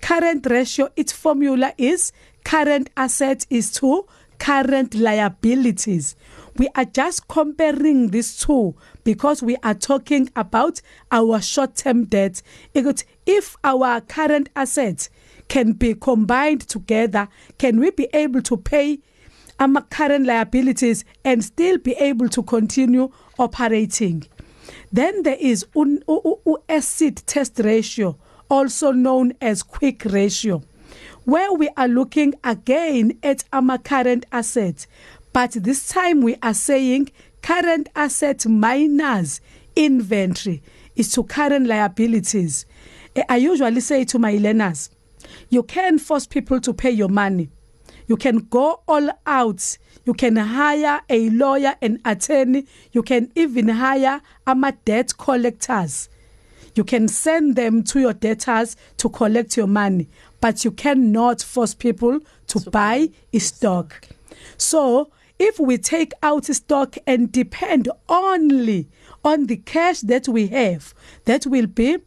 current 0.00 0.46
ratio 0.48 0.88
its 0.96 1.12
formula 1.12 1.72
is 1.78 2.12
current 2.44 2.90
assets 2.96 3.46
is 3.50 3.72
to 3.72 4.06
current 4.38 4.94
liabilities. 4.94 6.16
We 6.56 6.68
are 6.74 6.84
just 6.84 7.28
comparing 7.28 8.08
these 8.08 8.38
two 8.38 8.74
because 9.04 9.42
we 9.42 9.56
are 9.62 9.74
talking 9.74 10.30
about 10.36 10.80
our 11.10 11.40
short-term 11.40 12.04
debt. 12.04 12.42
If 12.74 13.56
our 13.62 14.00
current 14.00 14.48
assets 14.56 15.10
can 15.48 15.72
be 15.72 15.94
combined 15.94 16.62
together 16.68 17.28
can 17.58 17.78
we 17.78 17.90
be 17.90 18.08
able 18.12 18.42
to 18.42 18.56
pay 18.56 18.98
our 19.58 19.80
current 19.82 20.26
liabilities 20.26 21.04
and 21.24 21.44
still 21.44 21.78
be 21.78 21.92
able 21.92 22.28
to 22.30 22.42
continue 22.42 23.10
operating? 23.38 24.26
Then 24.92 25.22
there 25.22 25.36
is 25.38 25.66
u, 25.74 26.62
acid 26.68 27.22
test 27.26 27.58
ratio 27.58 28.18
also 28.48 28.92
known 28.92 29.32
as 29.40 29.62
quick 29.62 30.04
ratio 30.06 30.62
where 31.24 31.52
we 31.52 31.68
are 31.76 31.88
looking 31.88 32.34
again 32.44 33.18
at 33.22 33.44
our 33.52 33.78
current 33.78 34.24
assets 34.32 34.86
but 35.32 35.50
this 35.52 35.88
time 35.88 36.22
we 36.22 36.34
are 36.42 36.54
saying 36.54 37.10
current 37.42 37.88
asset 37.94 38.46
minus 38.46 39.40
inventory 39.76 40.62
is 40.96 41.12
to 41.12 41.22
current 41.22 41.66
liabilities. 41.66 42.64
Eh, 43.14 43.22
I 43.28 43.36
usually 43.36 43.80
say 43.80 44.04
to 44.06 44.18
my 44.18 44.32
learners 44.38 44.90
you 45.50 45.62
can 45.62 45.98
force 45.98 46.26
people 46.26 46.60
to 46.60 46.72
pay 46.72 46.90
your 46.90 47.08
money. 47.08 47.50
You 48.06 48.16
can 48.16 48.38
go 48.38 48.80
all 48.88 49.10
out. 49.26 49.78
You 50.04 50.14
can 50.14 50.36
hire 50.36 51.02
a 51.10 51.30
lawyer 51.30 51.74
an 51.82 52.00
attorney. 52.04 52.66
You 52.92 53.02
can 53.02 53.30
even 53.34 53.68
hire 53.68 54.20
ama 54.46 54.72
debt 54.84 55.16
collectors 55.18 56.08
You 56.76 56.84
can 56.84 57.08
send 57.08 57.56
them 57.56 57.82
to 57.84 58.00
your 58.00 58.12
debtors 58.12 58.76
to 58.98 59.08
collect 59.08 59.56
your 59.56 59.66
money, 59.66 60.08
but 60.42 60.62
you 60.62 60.70
cannot 60.70 61.40
force 61.40 61.74
people 61.74 62.20
to 62.48 62.60
so 62.60 62.70
buy 62.70 63.08
a 63.32 63.38
stock. 63.38 64.06
So, 64.58 65.10
if 65.38 65.58
we 65.58 65.78
take 65.78 66.12
out 66.22 66.44
stock 66.44 66.96
and 67.06 67.32
depend 67.32 67.88
only 68.10 68.88
on 69.24 69.46
the 69.46 69.56
cash 69.56 70.00
that 70.00 70.28
we 70.28 70.48
have, 70.48 70.94
that 71.24 71.46
will 71.46 71.66
be 71.66 71.98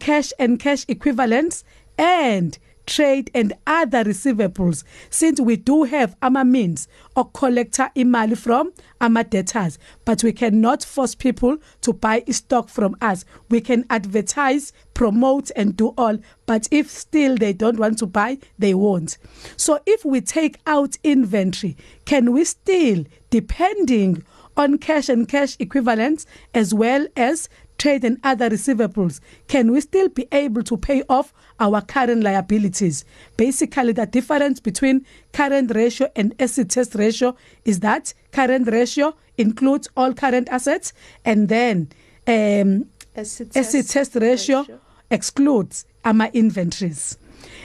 cash 0.00 0.32
and 0.40 0.58
cash 0.58 0.84
equivalents 0.88 1.62
and 1.96 2.58
trade 2.86 3.30
and 3.34 3.52
other 3.66 4.04
receivables 4.04 4.84
since 5.10 5.40
we 5.40 5.56
do 5.56 5.84
have 5.84 6.16
ama 6.22 6.44
means 6.44 6.88
of 7.16 7.32
collector 7.32 7.90
imali 7.96 8.36
from 8.36 8.72
ama 9.00 9.24
debtors. 9.24 9.78
But 10.04 10.22
we 10.22 10.32
cannot 10.32 10.84
force 10.84 11.14
people 11.14 11.58
to 11.82 11.92
buy 11.92 12.24
stock 12.30 12.68
from 12.68 12.96
us. 13.00 13.24
We 13.50 13.60
can 13.60 13.84
advertise 13.90 14.72
promote 14.94 15.50
and 15.56 15.76
do 15.76 15.88
all. 15.98 16.18
But 16.46 16.68
if 16.70 16.90
still 16.90 17.36
they 17.36 17.52
don't 17.52 17.78
want 17.78 17.98
to 17.98 18.06
buy 18.06 18.38
they 18.58 18.74
won't. 18.74 19.18
So 19.56 19.80
if 19.86 20.04
we 20.04 20.20
take 20.20 20.58
out 20.66 20.96
inventory 21.02 21.76
can 22.04 22.32
we 22.32 22.44
still 22.44 23.04
depending 23.30 24.24
on 24.56 24.78
cash 24.78 25.08
and 25.08 25.28
cash 25.28 25.56
equivalents 25.58 26.24
as 26.54 26.72
well 26.72 27.06
as 27.16 27.48
trade 27.78 28.04
and 28.04 28.18
other 28.24 28.50
receivables, 28.50 29.20
can 29.48 29.72
we 29.72 29.80
still 29.80 30.08
be 30.08 30.26
able 30.32 30.62
to 30.62 30.76
pay 30.76 31.02
off 31.08 31.32
our 31.60 31.80
current 31.80 32.22
liabilities? 32.22 33.04
Basically, 33.36 33.92
the 33.92 34.06
difference 34.06 34.60
between 34.60 35.04
current 35.32 35.74
ratio 35.74 36.10
and 36.16 36.34
acid 36.40 36.70
test 36.70 36.94
ratio 36.94 37.36
is 37.64 37.80
that 37.80 38.14
current 38.32 38.68
ratio 38.70 39.14
includes 39.38 39.88
all 39.96 40.12
current 40.14 40.48
assets 40.48 40.92
and 41.24 41.48
then 41.48 41.88
um, 42.26 42.86
acid 43.14 43.52
test, 43.52 43.90
test 43.90 44.14
ratio, 44.16 44.60
ratio 44.60 44.80
excludes 45.10 45.84
our 46.04 46.26
inventories. 46.32 47.18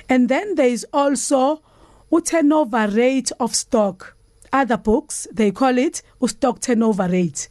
And 0.09 0.29
then 0.29 0.55
there 0.55 0.67
is 0.67 0.85
also 0.93 1.61
a 2.11 2.21
turnover 2.21 2.87
rate 2.87 3.31
of 3.39 3.55
stock. 3.55 4.15
Other 4.53 4.75
books, 4.75 5.27
they 5.31 5.51
call 5.51 5.77
it 5.77 6.01
a 6.21 6.27
stock 6.27 6.59
turnover 6.59 7.07
rate, 7.07 7.47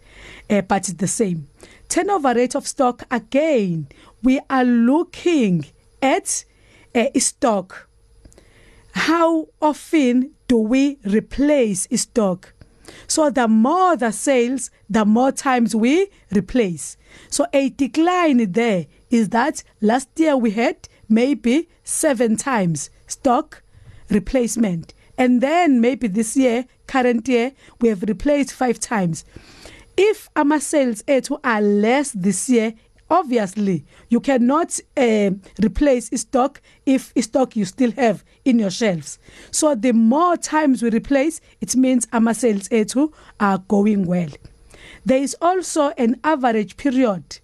uh, 0.51 0.61
but 0.61 0.89
it's 0.89 0.99
the 0.99 1.09
same 1.09 1.49
turnover 1.91 2.35
rate 2.35 2.55
of 2.55 2.67
stock 2.67 3.03
again. 3.11 3.89
We 4.23 4.41
are 4.49 4.65
looking 4.65 5.67
at 6.01 6.45
a 6.95 7.19
stock. 7.19 7.89
How 8.93 9.49
often 9.61 10.31
do 10.47 10.57
we 10.57 10.99
replace 11.05 11.89
stock? 12.01 12.55
So 13.07 13.29
the 13.29 13.49
more 13.49 13.97
the 13.97 14.13
sales 14.13 14.71
the 14.89 15.05
more 15.05 15.33
times 15.33 15.75
we 15.75 16.09
replace. 16.35 16.97
So 17.29 17.47
a 17.53 17.71
decline 17.71 18.53
there 18.53 18.87
is 19.11 19.31
that 19.31 19.65
last 19.81 20.09
year 20.17 20.37
we 20.37 20.53
had 20.53 20.89
maybe 21.09 21.69
7 21.83 22.37
times 22.37 22.91
stock 23.09 23.63
replacement. 24.11 24.95
And 25.19 25.41
then 25.41 25.81
maybe 25.81 26.07
this 26.07 26.37
year 26.37 26.67
current 26.87 27.29
year 27.29 27.53
we 27.81 27.89
have 27.89 28.03
replaced 28.03 28.53
5 28.53 28.79
times 28.79 29.25
if 30.01 30.31
ama 30.35 30.59
sales 30.59 31.03
ethu 31.03 31.39
are 31.45 31.61
less 31.61 32.13
this 32.13 32.49
year 32.49 32.73
obviously 33.11 33.85
you 34.09 34.19
cannot 34.19 34.81
uh, 34.97 35.31
replace 35.63 36.09
stock 36.19 36.63
if 36.87 37.13
stock 37.21 37.55
you 37.55 37.67
still 37.67 37.93
have 37.93 38.25
in 38.47 38.59
your 38.59 38.71
shelves. 38.71 39.19
So 39.51 39.75
the 39.75 39.93
more 39.93 40.39
times 40.39 40.83
we 40.83 40.89
replace 40.91 41.43
it 41.61 41.77
means 41.77 42.09
ama 42.15 42.33
sales 42.35 42.69
ethu 42.71 43.13
are 43.39 43.59
going 43.69 44.07
well. 44.07 44.31
There 45.05 45.23
is 45.23 45.37
also 45.43 45.91
an 45.99 46.19
average 46.25 46.79
period 46.79 47.39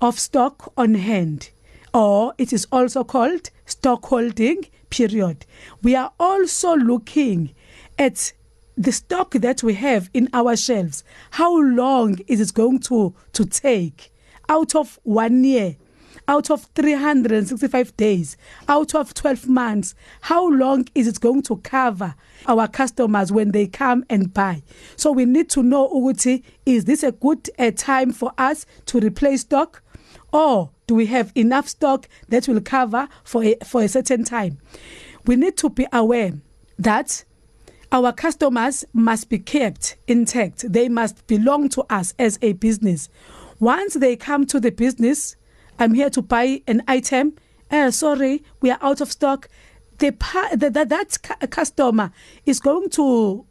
of 0.00 0.20
stock 0.20 0.72
on 0.76 0.94
hand 0.94 1.50
or 1.92 2.32
it 2.38 2.52
is 2.52 2.68
also 2.70 3.02
called 3.02 3.50
stock 3.66 4.04
holding 4.06 4.66
period. 4.90 5.46
We 5.82 5.96
are 5.96 6.12
also 6.20 6.76
looking 6.76 7.54
at 7.98 8.32
the 8.78 8.92
stock 8.92 9.32
that 9.32 9.60
we 9.64 9.74
have 9.74 10.08
in 10.14 10.28
our 10.32 10.56
shelves 10.56 11.02
how 11.32 11.60
long 11.60 12.16
is 12.28 12.40
it 12.40 12.54
going 12.54 12.78
to 12.78 13.12
to 13.32 13.44
take? 13.44 14.12
Out 14.48 14.74
of 14.74 14.98
1 15.02 15.44
year 15.44 15.76
out 16.28 16.50
of 16.50 16.64
365 16.74 17.96
days 17.96 18.36
out 18.68 18.94
of 18.94 19.12
12 19.14 19.48
months 19.48 19.94
how 20.22 20.48
long 20.48 20.86
is 20.94 21.08
it 21.08 21.20
going 21.20 21.42
to 21.42 21.56
cover 21.56 22.14
our 22.46 22.68
customers 22.68 23.32
when 23.32 23.50
they 23.50 23.66
come 23.66 24.04
and 24.08 24.32
buy? 24.32 24.62
So 24.96 25.10
we 25.10 25.24
need 25.24 25.50
to 25.50 25.62
know 25.62 25.88
ukuthi 25.88 26.44
is 26.64 26.84
this 26.84 27.02
a 27.02 27.12
good 27.12 27.50
uh, 27.58 27.72
time 27.72 28.12
for 28.12 28.32
us 28.38 28.64
to 28.86 29.00
replace 29.00 29.40
stock? 29.40 29.82
Or 30.32 30.70
do 30.86 30.94
we 30.94 31.06
have 31.06 31.32
enough 31.34 31.68
stock 31.68 32.08
that 32.28 32.46
will 32.46 32.60
cover 32.60 33.08
for 33.24 33.42
a, 33.42 33.56
for 33.64 33.82
a 33.82 33.88
certain 33.88 34.24
time? 34.24 34.58
We 35.26 35.36
need 35.36 35.56
to 35.58 35.68
be 35.68 35.86
aware 35.92 36.32
that 36.78 37.24
Our 37.90 38.12
customers 38.12 38.84
must 38.92 39.30
be 39.30 39.38
kept 39.38 39.96
intact. 40.06 40.70
They 40.70 40.90
must 40.90 41.26
belong 41.26 41.70
to 41.70 41.84
us 41.88 42.12
as 42.18 42.38
a 42.42 42.52
business. 42.52 43.08
Once 43.60 43.94
they 43.94 44.14
come 44.14 44.44
to 44.46 44.60
the 44.60 44.70
business, 44.70 45.36
I'm 45.78 45.94
here 45.94 46.10
to 46.10 46.20
buy 46.20 46.62
an 46.66 46.82
item. 46.86 47.34
Uh, 47.70 47.90
sorry, 47.90 48.44
we 48.60 48.70
are 48.70 48.78
out 48.82 49.00
of 49.00 49.10
stock. 49.10 49.48
The, 49.98 50.10
the, 50.54 50.68
the, 50.68 50.84
that 50.84 51.50
customer 51.50 52.12
is 52.44 52.60
going 52.60 52.90
to 52.90 53.46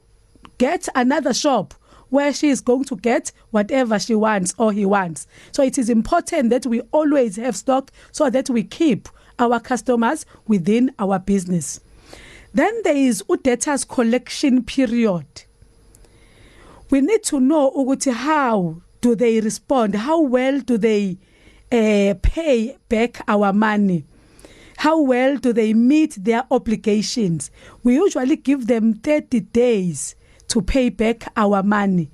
get 0.59 0.87
another 0.93 1.33
shop 1.33 1.73
where 2.09 2.31
she 2.31 2.49
is 2.49 2.61
going 2.61 2.85
to 2.85 2.95
get 2.95 3.31
whatever 3.49 3.97
she 3.97 4.13
wants 4.13 4.53
or 4.59 4.71
he 4.71 4.85
wants. 4.85 5.25
So 5.51 5.63
it 5.63 5.79
is 5.79 5.89
important 5.89 6.51
that 6.51 6.67
we 6.67 6.81
always 6.91 7.37
have 7.37 7.55
stock 7.55 7.91
so 8.11 8.29
that 8.29 8.51
we 8.51 8.63
keep 8.63 9.09
our 9.39 9.59
customers 9.59 10.25
within 10.47 10.93
our 10.99 11.17
business. 11.17 11.81
Then 12.57 12.81
there 12.83 12.95
is 12.95 13.23
debtors 13.43 13.85
collection 13.85 14.63
period. 14.63 15.27
We 16.89 17.01
need 17.01 17.21
to 17.25 17.39
know 17.39 17.69
ukuthi 17.69 18.11
how 18.11 18.81
do 18.99 19.13
they 19.13 19.39
respond? 19.39 19.93
How 19.93 20.21
well 20.21 20.61
do 20.61 20.79
they 20.79 21.19
uh, 21.71 22.15
pay 22.19 22.75
back 22.89 23.21
our 23.27 23.53
money? 23.53 24.05
How 24.77 24.99
well 24.99 25.37
do 25.37 25.53
they 25.53 25.75
meet 25.75 26.17
their 26.23 26.45
obligations? 26.49 27.51
We 27.83 27.93
usually 27.97 28.37
give 28.37 28.65
them 28.65 28.95
30 28.95 29.39
days 29.41 30.15
to 30.47 30.63
pay 30.63 30.89
back 30.89 31.31
our 31.37 31.61
money. 31.61 32.09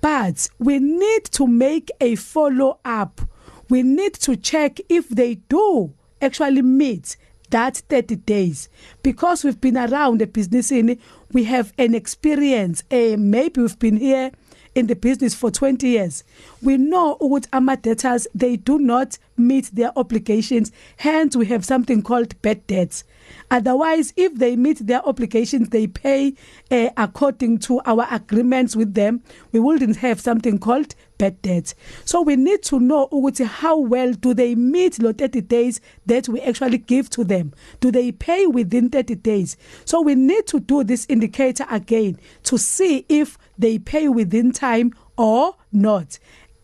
But 0.00 0.48
we 0.60 0.78
need 0.78 1.24
to 1.32 1.48
make 1.48 1.90
a 2.00 2.14
follow 2.14 2.78
up. 2.84 3.20
We 3.68 3.82
need 3.82 4.14
to 4.14 4.36
check 4.36 4.78
if 4.88 5.08
they 5.08 5.34
do 5.48 5.92
actually 6.22 6.62
meet 6.62 7.16
that 7.50 7.78
30 7.88 8.16
days. 8.16 8.68
Because 9.02 9.44
we've 9.44 9.60
been 9.60 9.76
around 9.76 10.20
the 10.20 10.26
business 10.26 10.72
in 10.72 10.98
we 11.32 11.44
have 11.44 11.72
an 11.78 11.94
experience 11.94 12.82
uh, 12.90 13.16
maybe 13.18 13.60
we've 13.60 13.78
been 13.78 13.96
here 13.98 14.32
in 14.74 14.86
the 14.86 14.94
business 14.94 15.34
for 15.34 15.50
20 15.50 15.86
years. 15.88 16.24
We 16.62 16.76
know 16.76 17.16
ukuthi 17.20 17.48
ama 17.52 17.76
debtors 17.76 18.26
they 18.34 18.56
do 18.56 18.78
not 18.78 19.18
meet 19.36 19.70
their 19.72 19.92
obligations. 19.96 20.72
Hence 20.98 21.36
we 21.36 21.46
have 21.46 21.64
something 21.64 22.02
called 22.02 22.40
bad 22.42 22.66
debts 22.66 23.04
otherwise 23.50 24.12
if 24.16 24.34
they 24.34 24.56
meet 24.56 24.86
their 24.86 25.06
obligations 25.06 25.68
they 25.70 25.86
pay 25.86 26.34
uh, 26.70 26.90
according 26.96 27.58
to 27.58 27.80
our 27.84 28.06
agreements 28.10 28.76
with 28.76 28.94
them. 28.94 29.22
We 29.52 29.60
wouldn't 29.60 29.96
have 29.96 30.20
something 30.20 30.58
called 30.58 30.94
bad 31.18 31.40
debts. 31.42 31.74
So 32.04 32.22
we 32.22 32.36
need 32.36 32.62
to 32.64 32.78
know 32.78 33.08
how 33.44 33.78
well 33.78 34.12
do 34.12 34.34
they 34.34 34.54
meet 34.54 35.02
lo 35.02 35.12
30 35.12 35.40
days 35.42 35.80
that 36.06 36.28
we 36.28 36.40
actually 36.40 36.78
give 36.78 37.10
to 37.10 37.24
them? 37.24 37.52
Do 37.80 37.90
they 37.90 38.12
pay 38.12 38.46
within 38.46 38.88
30 38.88 39.16
days? 39.16 39.56
So 39.84 40.00
we 40.00 40.14
need 40.14 40.46
to 40.48 40.60
do 40.60 40.84
this 40.84 41.06
indicator 41.08 41.66
again 41.70 42.18
to 42.44 42.58
see 42.58 43.04
if 43.08 43.36
they 43.58 43.78
pay 43.78 44.08
within 44.08 44.52
time 44.52 44.92
or 45.16 45.56
not 45.72 46.18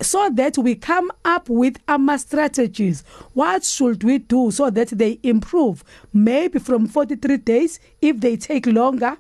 so 0.05 0.31
that 0.31 0.59
we 0.59 0.75
come 0.75 1.11
up 1.25 1.49
with 1.49 1.79
our 1.89 2.19
strategies. 2.19 3.03
What 3.33 3.65
should 3.65 4.05
we 4.05 4.19
do 4.19 4.51
so 4.51 4.71
that 4.71 4.89
they 4.89 5.19
improve? 5.23 5.83
Maybe 6.13 6.59
from 6.59 6.87
43 6.87 7.39
days 7.39 7.81
if 8.01 8.21
they 8.21 8.37
take 8.37 8.67
longer 8.67 9.17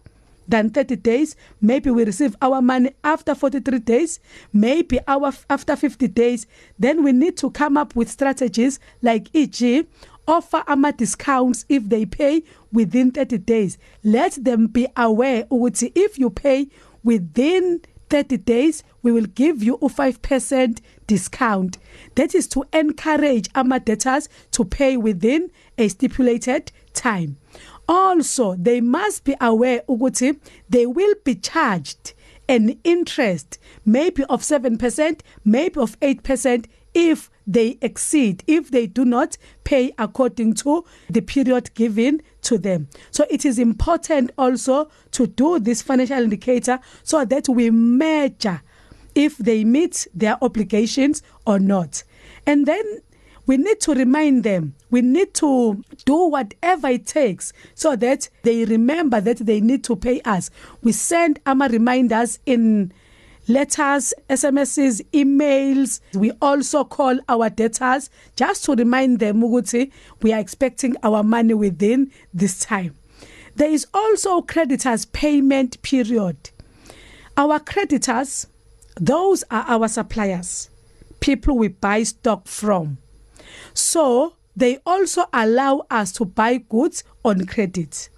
than 0.46 0.68
30 0.68 0.96
days 0.96 1.36
maybe 1.60 1.90
we 1.90 2.04
receive 2.04 2.36
our 2.42 2.60
money 2.60 2.90
after 3.02 3.34
43 3.34 3.78
days 3.78 4.20
maybe 4.52 5.00
our 5.08 5.32
after 5.48 5.74
50 5.74 6.06
days. 6.08 6.46
Then 6.78 7.02
we 7.02 7.12
need 7.12 7.36
to 7.38 7.50
come 7.50 7.76
up 7.76 7.96
with 7.96 8.10
strategies 8.10 8.78
like 9.00 9.28
e.g. 9.32 9.86
offer 10.28 10.62
ama 10.66 10.92
discounts 10.92 11.64
if 11.68 11.88
they 11.88 12.04
pay 12.04 12.42
within 12.72 13.10
30 13.10 13.38
days. 13.38 13.78
Let 14.02 14.32
them 14.34 14.66
be 14.66 14.86
aware 14.96 15.46
if 15.50 16.18
you 16.18 16.30
pay 16.30 16.68
within 17.02 17.80
30 18.14 18.36
days 18.36 18.84
we 19.02 19.10
will 19.10 19.26
give 19.26 19.60
you 19.60 19.74
a 19.74 19.88
5% 19.88 20.80
discount. 21.08 21.78
That 22.14 22.32
is 22.32 22.46
to 22.46 22.64
encourage 22.72 23.48
our 23.56 23.80
debtors 23.80 24.28
to 24.52 24.64
pay 24.64 24.96
within 24.96 25.50
a 25.76 25.88
stipulated 25.88 26.70
time. 26.92 27.38
Also 27.88 28.54
they 28.54 28.80
must 28.80 29.24
be 29.24 29.34
aware 29.40 29.82
Uguti, 29.88 30.38
they 30.68 30.86
will 30.86 31.16
be 31.24 31.34
charged 31.34 32.14
an 32.48 32.78
interest 32.84 33.58
maybe 33.84 34.22
of 34.24 34.42
7% 34.42 35.20
maybe 35.44 35.80
of 35.80 35.98
8% 35.98 36.66
if 36.94 37.30
they 37.48 37.78
exceed 37.82 38.44
if 38.46 38.70
they 38.70 38.86
do 38.86 39.04
not 39.04 39.36
pay 39.64 39.92
according 39.98 40.54
to 40.54 40.84
the 41.10 41.20
period 41.20 41.74
given 41.74 42.22
to 42.44 42.58
them. 42.58 42.88
So 43.10 43.26
it 43.30 43.44
is 43.44 43.58
important 43.58 44.32
also 44.38 44.90
to 45.12 45.26
do 45.26 45.58
this 45.58 45.82
financial 45.82 46.22
indicator 46.22 46.78
so 47.02 47.24
that 47.24 47.48
we 47.48 47.70
measure 47.70 48.62
if 49.14 49.36
they 49.38 49.64
meet 49.64 50.06
their 50.14 50.42
obligations 50.42 51.22
or 51.46 51.58
not. 51.58 52.02
And 52.46 52.66
then 52.66 52.84
we 53.46 53.56
need 53.56 53.80
to 53.80 53.94
remind 53.94 54.44
them. 54.44 54.74
We 54.90 55.02
need 55.02 55.34
to 55.34 55.82
do 56.04 56.28
whatever 56.28 56.88
it 56.88 57.06
takes 57.06 57.52
so 57.74 57.94
that 57.96 58.28
they 58.42 58.64
remember 58.64 59.20
that 59.20 59.38
they 59.38 59.60
need 59.60 59.84
to 59.84 59.96
pay 59.96 60.20
us. 60.22 60.50
We 60.82 60.92
send 60.92 61.40
ama 61.44 61.68
reminders 61.68 62.38
in 62.46 62.92
letters 63.48 64.14
SMSs 64.28 65.04
emails. 65.12 66.00
We 66.14 66.32
also 66.40 66.84
call 66.84 67.18
our 67.28 67.50
debtors 67.50 68.10
just 68.36 68.64
to 68.64 68.74
remind 68.74 69.20
them 69.20 69.42
ukuthi 69.42 69.92
we 70.22 70.32
are 70.32 70.40
expecting 70.40 70.96
our 71.02 71.22
money 71.22 71.54
within 71.54 72.10
this 72.32 72.60
time. 72.60 72.94
There 73.56 73.70
is 73.70 73.86
also 73.94 74.42
creditors 74.42 75.04
payment 75.04 75.80
period. 75.82 76.50
Our 77.36 77.60
creditors 77.60 78.46
those 79.00 79.42
are 79.50 79.64
our 79.66 79.88
suppliers 79.88 80.70
people 81.24 81.56
we 81.56 81.68
buy 81.68 82.02
stock 82.02 82.46
from. 82.46 82.98
So 83.72 84.34
they 84.54 84.78
also 84.84 85.24
allow 85.32 85.86
us 85.90 86.12
to 86.12 86.26
buy 86.26 86.58
goods 86.58 87.02
on 87.24 87.46
credit 87.46 88.10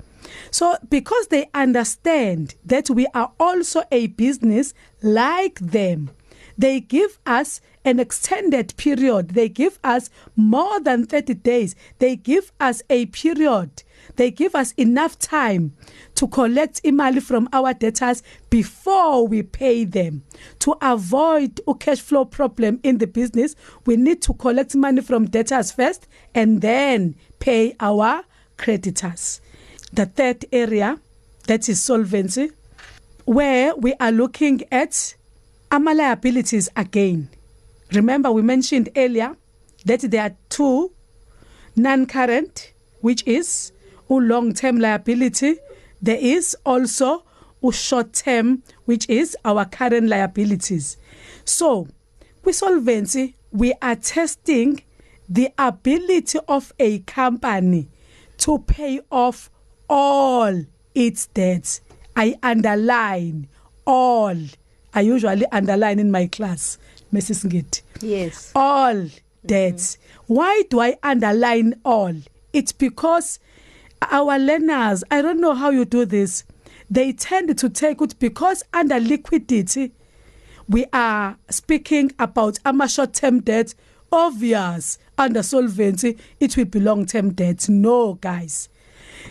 So 0.50 0.76
because 0.88 1.28
they 1.28 1.48
understand 1.54 2.54
that 2.64 2.90
we 2.90 3.06
are 3.14 3.32
also 3.38 3.82
a 3.90 4.08
business 4.08 4.74
like 5.02 5.58
them, 5.58 6.10
they 6.58 6.80
give 6.80 7.18
us 7.26 7.60
an 7.84 8.00
extended 8.00 8.76
period. 8.76 9.30
They 9.30 9.48
give 9.48 9.78
us 9.84 10.10
more 10.34 10.80
than 10.80 11.06
30 11.06 11.34
days. 11.34 11.76
They 11.98 12.16
give 12.16 12.52
us 12.58 12.82
a 12.90 13.06
period. 13.06 13.82
They 14.16 14.30
give 14.30 14.54
us 14.54 14.72
enough 14.72 15.18
time 15.18 15.74
to 16.16 16.26
collect 16.26 16.82
imali 16.82 17.22
from 17.22 17.48
our 17.52 17.74
debtors 17.74 18.22
before 18.50 19.26
we 19.26 19.42
pay 19.42 19.84
them. 19.84 20.24
To 20.60 20.76
avoid 20.80 21.60
a 21.68 21.74
cash 21.74 22.00
flow 22.00 22.24
problem 22.24 22.80
in 22.82 22.98
the 22.98 23.06
business, 23.06 23.54
we 23.84 23.96
need 23.96 24.22
to 24.22 24.34
collect 24.34 24.74
money 24.74 25.02
from 25.02 25.26
debtors 25.26 25.72
first 25.72 26.08
and 26.34 26.60
then 26.60 27.14
pay 27.38 27.76
our 27.80 28.24
creditors. 28.56 29.40
The 29.96 30.04
third 30.04 30.44
area 30.52 31.00
that 31.46 31.70
is 31.70 31.80
solvency 31.80 32.50
where 33.24 33.74
we 33.76 33.94
are 33.94 34.12
looking 34.12 34.62
at 34.70 35.14
ama 35.70 35.94
liabilities 35.94 36.68
again. 36.76 37.30
Remember 37.92 38.30
we 38.30 38.42
mentioned 38.42 38.90
earlier 38.94 39.34
that 39.86 40.00
there 40.02 40.22
are 40.22 40.36
two 40.50 40.92
non-current 41.76 42.74
which 43.00 43.26
is 43.26 43.72
u 44.10 44.20
long-term 44.20 44.78
liability. 44.78 45.56
There 46.02 46.18
is 46.20 46.54
also 46.66 47.24
u 47.62 47.72
short-term 47.72 48.64
which 48.84 49.08
is 49.08 49.34
our 49.46 49.64
current 49.64 50.08
liabilities. 50.08 50.98
So, 51.46 51.88
with 52.44 52.56
solvency 52.56 53.34
we 53.50 53.72
are 53.80 53.96
testing 53.96 54.82
the 55.26 55.48
ability 55.56 56.38
of 56.48 56.74
a 56.78 56.98
company 56.98 57.88
to 58.40 58.58
pay 58.58 59.00
off 59.10 59.48
all 59.88 60.64
its 60.94 61.26
debts. 61.26 61.80
I 62.14 62.36
underline 62.42 63.48
all. 63.86 64.36
I 64.94 65.00
usually 65.02 65.46
underline 65.52 65.98
in 65.98 66.10
my 66.10 66.26
class, 66.26 66.78
Mrs. 67.12 67.44
Ngit. 67.50 67.82
Yes. 68.00 68.52
All 68.54 69.08
debts. 69.44 69.96
Mm-hmm. 69.96 70.34
Why 70.34 70.62
do 70.70 70.80
I 70.80 70.96
underline 71.02 71.74
all? 71.84 72.14
It's 72.52 72.72
because 72.72 73.38
our 74.02 74.38
learners, 74.38 75.04
I 75.10 75.22
don't 75.22 75.40
know 75.40 75.54
how 75.54 75.70
you 75.70 75.84
do 75.84 76.04
this. 76.04 76.44
They 76.90 77.12
tend 77.12 77.58
to 77.58 77.68
take 77.68 78.00
it 78.00 78.18
because 78.18 78.62
under 78.72 78.98
liquidity 79.00 79.92
we 80.68 80.84
are 80.92 81.36
speaking 81.48 82.12
about 82.18 82.58
ama 82.64 82.88
short-term 82.88 83.40
debt 83.40 83.74
obvious 84.10 84.98
under 85.18 85.42
solvency 85.42 86.16
it 86.40 86.56
will 86.56 86.64
be 86.64 86.80
long-term 86.80 87.32
debt 87.32 87.68
no 87.68 88.14
guys 88.14 88.68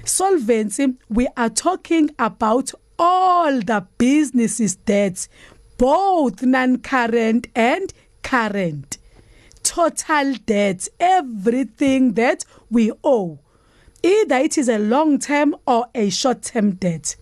solvency 0.04 0.96
we 1.10 1.28
are 1.38 1.50
talking 1.50 2.10
about 2.20 2.72
all 2.98 3.60
the 3.62 3.86
businesses 3.98 4.76
debts 4.76 5.30
both 5.78 6.42
non-current 6.42 7.48
and 7.56 7.94
current. 8.24 8.98
Total 9.64 10.34
debts 10.46 10.90
everything 11.00 12.14
that 12.14 12.46
we 12.70 12.92
owe. 13.04 13.40
Either 14.04 14.38
it 14.38 14.58
is 14.58 14.70
a 14.70 14.78
long 14.78 15.20
term 15.20 15.56
or 15.66 15.88
a 15.96 16.10
short 16.10 16.44
term 16.44 16.76
debt. 16.76 17.16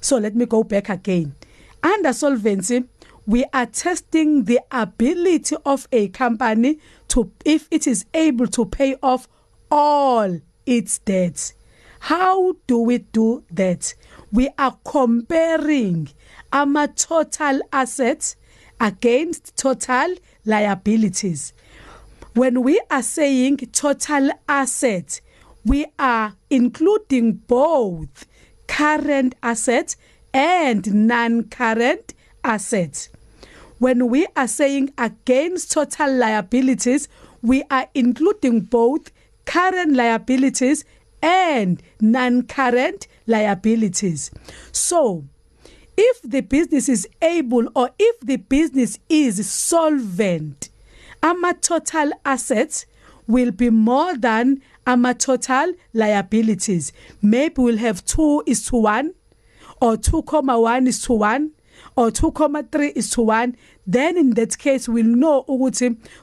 So 0.00 0.18
let 0.18 0.34
me 0.34 0.46
go 0.46 0.64
back 0.64 0.88
again. 0.88 1.34
Under 1.82 2.12
solvency 2.12 2.84
we 3.26 3.44
are 3.54 3.66
testing 3.66 4.44
the 4.44 4.60
ability 4.70 5.56
of 5.64 5.88
a 5.92 6.08
company 6.08 6.78
to 7.08 7.30
if 7.44 7.68
it 7.70 7.86
is 7.86 8.04
able 8.12 8.46
to 8.48 8.66
pay 8.66 8.96
off 9.02 9.28
all 9.70 10.40
its 10.66 10.98
debts 10.98 11.54
How 12.04 12.52
do 12.66 12.80
we 12.80 12.98
do 12.98 13.44
that? 13.50 13.94
We 14.30 14.50
are 14.58 14.76
comparing 14.84 16.10
our 16.52 16.86
total 16.88 17.62
assets 17.72 18.36
against 18.78 19.56
total 19.56 20.14
liabilities. 20.44 21.54
When 22.34 22.62
we 22.62 22.78
are 22.90 23.02
saying 23.02 23.56
total 23.72 24.32
assets, 24.46 25.22
we 25.64 25.86
are 25.98 26.34
including 26.50 27.40
both 27.46 28.26
current 28.66 29.34
assets 29.42 29.96
and 30.34 31.08
non-current 31.08 32.12
assets. 32.44 33.08
When 33.78 34.08
we 34.10 34.26
are 34.36 34.48
saying 34.48 34.92
against 34.98 35.72
total 35.72 36.12
liabilities, 36.12 37.08
we 37.40 37.62
are 37.70 37.88
including 37.94 38.60
both 38.60 39.10
current 39.46 39.94
liabilities 39.94 40.84
and 41.24 41.82
non-current 42.02 43.08
liabilities. 43.26 44.30
So, 44.72 45.24
if 45.96 46.20
the 46.22 46.42
business 46.42 46.88
is 46.88 47.08
able 47.22 47.68
or 47.74 47.90
if 47.98 48.20
the 48.20 48.36
business 48.36 48.98
is 49.08 49.48
solvent, 49.50 50.68
our 51.22 51.54
total 51.54 52.12
assets 52.26 52.84
will 53.26 53.52
be 53.52 53.70
more 53.70 54.14
than 54.16 54.60
our 54.86 55.14
total 55.14 55.72
liabilities. 55.94 56.92
Maybe 57.22 57.54
we'll 57.56 57.78
have 57.78 58.04
2 58.04 58.42
is 58.44 58.66
to 58.66 58.76
1 58.76 59.14
or 59.80 59.96
2.1 59.96 60.86
is 60.86 61.00
to 61.02 61.14
1 61.14 61.52
or 61.96 62.10
2.3 62.10 62.92
is 62.94 63.08
to 63.10 63.22
1 63.22 63.56
then 63.86 64.16
in 64.16 64.30
that 64.30 64.58
case 64.58 64.88
we'll 64.88 65.04
know 65.04 65.44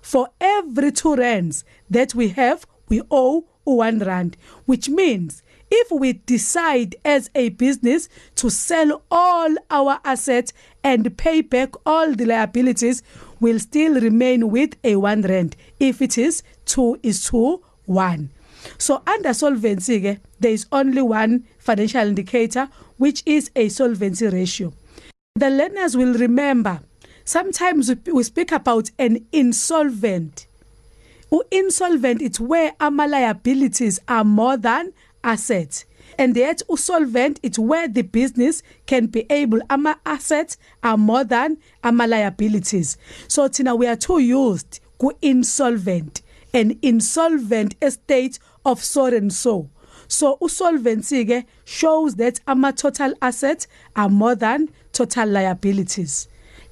for 0.01 0.29
every 0.39 0.91
2 0.91 1.15
rands 1.15 1.63
that 1.89 2.15
we 2.15 2.29
have 2.29 2.65
we 2.87 3.01
owe 3.11 3.45
1 3.63 4.00
rand 4.00 4.38
which 4.65 4.89
means 4.89 5.43
if 5.69 5.89
we 5.89 6.13
decide 6.13 6.95
as 7.06 7.30
a 7.34 7.50
business 7.50 8.10
to 8.36 8.50
sell 8.50 9.02
all 9.10 9.56
our 9.69 10.00
assets 10.04 10.52
and 10.84 11.17
pay 11.17 11.41
back 11.41 11.74
all 11.86 12.13
the 12.13 12.26
liabilities 12.26 13.02
will 13.39 13.60
still 13.60 14.00
remain 14.02 14.50
with 14.50 14.76
a 14.84 14.97
1 14.97 15.21
rand. 15.21 15.56
If 15.80 16.02
it 16.02 16.17
is 16.17 16.43
2 16.65 17.00
is 17.04 17.26
two 17.26 17.63
1 17.86 18.30
so 18.78 19.02
under 19.08 19.34
solvency 19.34 20.00
ke 20.00 20.19
there 20.39 20.52
is 20.52 20.65
only 20.71 21.02
one 21.02 21.45
financial 21.58 22.08
indicator 22.08 22.69
which 22.97 23.24
is 23.26 23.50
a 23.56 23.69
solvency 23.69 24.28
ratio. 24.28 24.74
The 25.36 25.50
learners 25.50 25.97
will 25.97 26.13
remember 26.13 26.82
sometimes 27.24 27.91
we 28.06 28.24
speak 28.24 28.52
about 28.52 28.91
an 29.00 29.26
insolvent 29.32 30.47
u-insolvent 31.31 32.21
it's 32.21 32.39
where 32.39 32.73
ama 32.79 33.07
liabilities 33.07 33.99
are 34.07 34.23
more 34.23 34.57
than 34.57 34.93
assets. 35.23 35.85
And 36.17 36.35
yet 36.35 36.61
usolvent 36.69 37.39
it's 37.41 37.57
where 37.57 37.87
the 37.87 38.01
business 38.01 38.63
can 38.85 39.07
be 39.07 39.25
able 39.29 39.59
ama 39.69 39.97
assets 40.05 40.57
are 40.83 40.97
more 40.97 41.23
than 41.23 41.57
ama 41.83 42.05
liabilities. 42.07 42.97
So 43.27 43.47
thina 43.47 43.75
we 43.75 43.87
are 43.87 43.95
too 43.95 44.19
used 44.19 44.79
ku 44.99 45.11
insolvent 45.21 46.21
an 46.53 46.77
insolvent 46.81 47.75
estate 47.81 48.39
of 48.65 48.83
so 48.83 49.05
and 49.05 49.31
so. 49.31 49.69
So 50.07 50.37
usolvency 50.41 51.23
ke 51.25 51.45
shows 51.63 52.15
that 52.15 52.41
ama 52.45 52.73
total 52.73 53.13
assets 53.21 53.67
are 53.95 54.09
more 54.09 54.35
than 54.35 54.69
total 54.91 55.29
liabilities. 55.29 56.27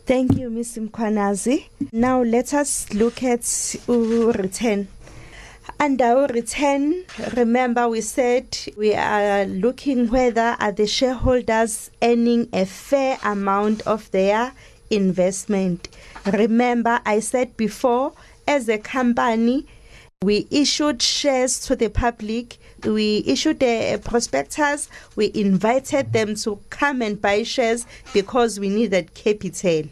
Thank 0.09 0.39
you, 0.39 0.49
Ms. 0.49 0.79
Mkhwanazi. 0.81 1.65
Now 1.91 2.23
let 2.23 2.51
us 2.55 2.91
look 2.95 3.21
at 3.21 3.45
uh, 3.87 3.93
return. 4.31 4.87
Under 5.79 6.25
return, 6.25 7.03
remember 7.37 7.87
we 7.87 8.01
said 8.01 8.57
we 8.75 8.95
are 8.95 9.45
looking 9.45 10.07
whether 10.09 10.57
are 10.59 10.71
the 10.71 10.87
shareholders 10.87 11.91
earning 12.01 12.49
a 12.51 12.65
fair 12.65 13.19
amount 13.23 13.85
of 13.85 14.09
their 14.09 14.53
investment. 14.89 15.89
Remember 16.25 17.01
I 17.05 17.19
said 17.19 17.55
before 17.55 18.13
as 18.47 18.67
a 18.67 18.79
company 18.79 19.67
We 20.21 20.47
issued 20.51 21.01
shares 21.01 21.61
to 21.61 21.77
the 21.77 21.89
public. 21.89 22.57
We 22.83 23.23
issued 23.25 23.63
a, 23.63 23.93
a 23.93 23.97
prospectus. 23.99 24.89
We 25.15 25.31
invited 25.33 26.11
them 26.11 26.35
to 26.43 26.59
come 26.69 27.01
and 27.01 27.21
buy 27.21 27.43
shares 27.43 27.85
because 28.11 28.59
we 28.59 28.67
needed 28.67 29.13
capital. 29.13 29.83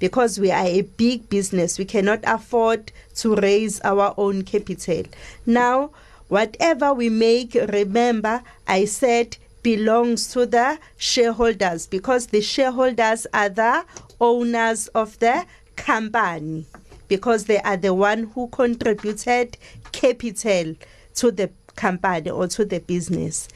Because 0.00 0.40
we 0.40 0.50
are 0.50 0.66
a 0.66 0.82
big 0.82 1.30
business, 1.30 1.78
we 1.78 1.84
cannot 1.84 2.18
afford 2.24 2.90
to 3.18 3.36
raise 3.36 3.80
our 3.82 4.12
own 4.16 4.42
capital. 4.42 5.04
Now, 5.46 5.90
whatever 6.26 6.92
we 6.92 7.08
make, 7.08 7.54
remember, 7.54 8.42
I 8.66 8.86
said 8.86 9.36
belongs 9.62 10.32
to 10.32 10.46
the 10.46 10.80
shareholders 10.96 11.86
because 11.86 12.26
the 12.26 12.40
shareholders 12.40 13.28
are 13.32 13.50
the 13.50 13.84
owners 14.20 14.88
of 14.88 15.16
the 15.20 15.46
company 15.76 16.66
because 17.08 17.44
they 17.44 17.60
are 17.60 17.76
the 17.76 17.94
one 17.94 18.24
who 18.34 18.48
contributed 18.48 19.56
capital 19.92 20.74
to 21.14 21.30
the 21.30 21.50
company 21.74 22.30
or 22.30 22.48
to 22.48 22.64
the 22.64 22.80
business. 22.80 23.48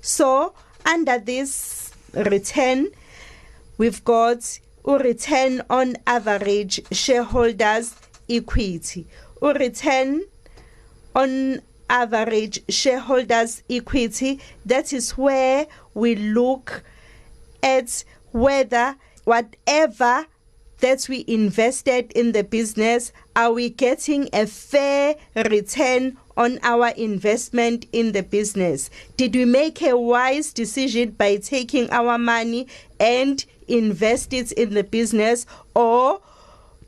So 0.00 0.54
under 0.86 1.18
this 1.18 1.92
return, 2.14 2.88
we've 3.78 4.04
got 4.04 4.58
a 4.86 4.98
return 4.98 5.62
on 5.70 5.96
average 6.06 6.80
shareholders 6.92 7.94
equity, 8.28 9.06
a 9.42 9.54
return 9.54 10.22
on 11.14 11.60
average 11.88 12.60
shareholders 12.68 13.62
equity. 13.68 14.40
That 14.66 14.92
is 14.92 15.12
where 15.12 15.66
we 15.94 16.16
look 16.16 16.82
at 17.62 18.04
whether 18.32 18.96
whatever 19.24 20.26
that 20.84 21.08
we 21.08 21.24
invested 21.26 22.12
in 22.12 22.32
the 22.32 22.44
business, 22.44 23.10
are 23.34 23.50
we 23.50 23.70
getting 23.70 24.28
a 24.34 24.46
fair 24.46 25.14
return 25.34 26.14
on 26.36 26.58
our 26.62 26.88
investment 26.88 27.86
in 27.92 28.12
the 28.12 28.22
business? 28.22 28.90
Did 29.16 29.34
we 29.34 29.46
make 29.46 29.80
a 29.80 29.96
wise 29.96 30.52
decision 30.52 31.12
by 31.12 31.36
taking 31.36 31.90
our 31.90 32.18
money 32.18 32.68
and 33.00 33.42
invest 33.66 34.34
it 34.34 34.52
in 34.52 34.74
the 34.74 34.84
business 34.84 35.46
or 35.74 36.20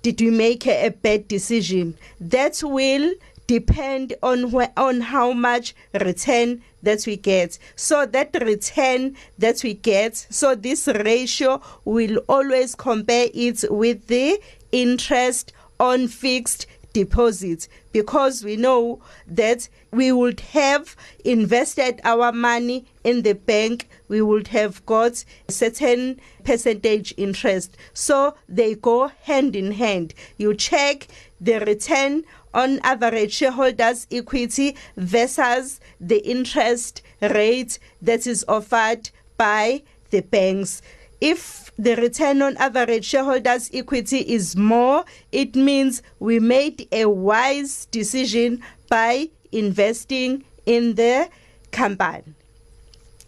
did 0.02 0.20
we 0.20 0.28
make 0.28 0.66
a, 0.66 0.90
bad 0.90 1.26
decision? 1.26 1.96
That 2.20 2.60
will 2.62 3.14
depend 3.46 4.12
on 4.22 4.50
wh- 4.50 4.76
on 4.76 5.00
how 5.00 5.32
much 5.32 5.74
return 5.94 6.62
that 6.86 7.04
we 7.04 7.16
get. 7.16 7.58
So 7.74 8.06
that 8.06 8.30
return 8.40 9.16
that 9.38 9.62
we 9.64 9.74
get 9.74 10.14
so 10.30 10.54
this 10.54 10.86
ratio 10.86 11.60
will 11.84 12.18
always 12.28 12.74
compare 12.76 13.28
it 13.34 13.64
with 13.68 14.06
the 14.06 14.40
interest 14.70 15.52
on 15.80 16.06
fixed 16.06 16.66
deposits. 16.92 17.68
Because 17.92 18.44
we 18.44 18.56
know 18.56 19.00
that 19.26 19.68
we 19.90 20.12
would 20.12 20.40
have 20.40 20.94
invested 21.24 22.00
our 22.04 22.30
money 22.30 22.86
in 23.02 23.22
the 23.22 23.34
bank 23.34 23.88
we 24.08 24.22
would 24.22 24.48
have 24.48 24.84
got 24.86 25.24
a 25.48 25.52
certain 25.52 26.20
percentage 26.44 27.12
interest. 27.16 27.76
So 27.94 28.36
they 28.48 28.74
go 28.74 29.08
hand 29.22 29.56
in 29.56 29.72
hand. 29.72 30.14
You 30.36 30.54
check 30.54 31.08
the 31.40 31.58
return 31.60 32.24
on 32.56 32.80
average 32.82 33.32
shareholders 33.34 34.06
equity 34.10 34.74
versus 34.96 35.78
the 36.00 36.18
interest 36.28 37.02
rate 37.20 37.78
that 38.00 38.26
is 38.26 38.44
offered 38.48 39.10
by 39.36 39.82
the 40.10 40.22
banks. 40.22 40.80
If 41.20 41.70
the 41.78 41.96
return 41.96 42.40
on 42.40 42.56
average 42.56 43.04
shareholders 43.04 43.70
equity 43.72 44.20
is 44.20 44.56
more 44.56 45.04
it 45.30 45.54
means 45.54 46.02
we 46.18 46.40
made 46.40 46.88
a 46.90 47.04
wise 47.04 47.86
decision 47.90 48.62
by 48.88 49.28
investing 49.52 50.42
in 50.64 50.94
the 50.94 51.28
company. 51.72 52.34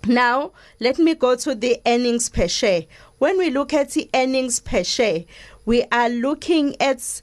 Now 0.07 0.53
let 0.81 0.99
me 0.99 1.15
go 1.15 1.37
to 1.37 1.55
the 1.55 1.79
earnings 1.85 2.31
per 2.31 2.49
share. 2.49 2.85
When 3.19 3.37
we 3.37 3.51
look 3.51 3.75
at 3.75 3.91
the 3.91 4.09
earnings 4.15 4.61
per 4.61 4.85
share 4.85 5.25
we 5.67 5.85
are 5.93 6.09
looking 6.09 6.81
at 6.81 7.21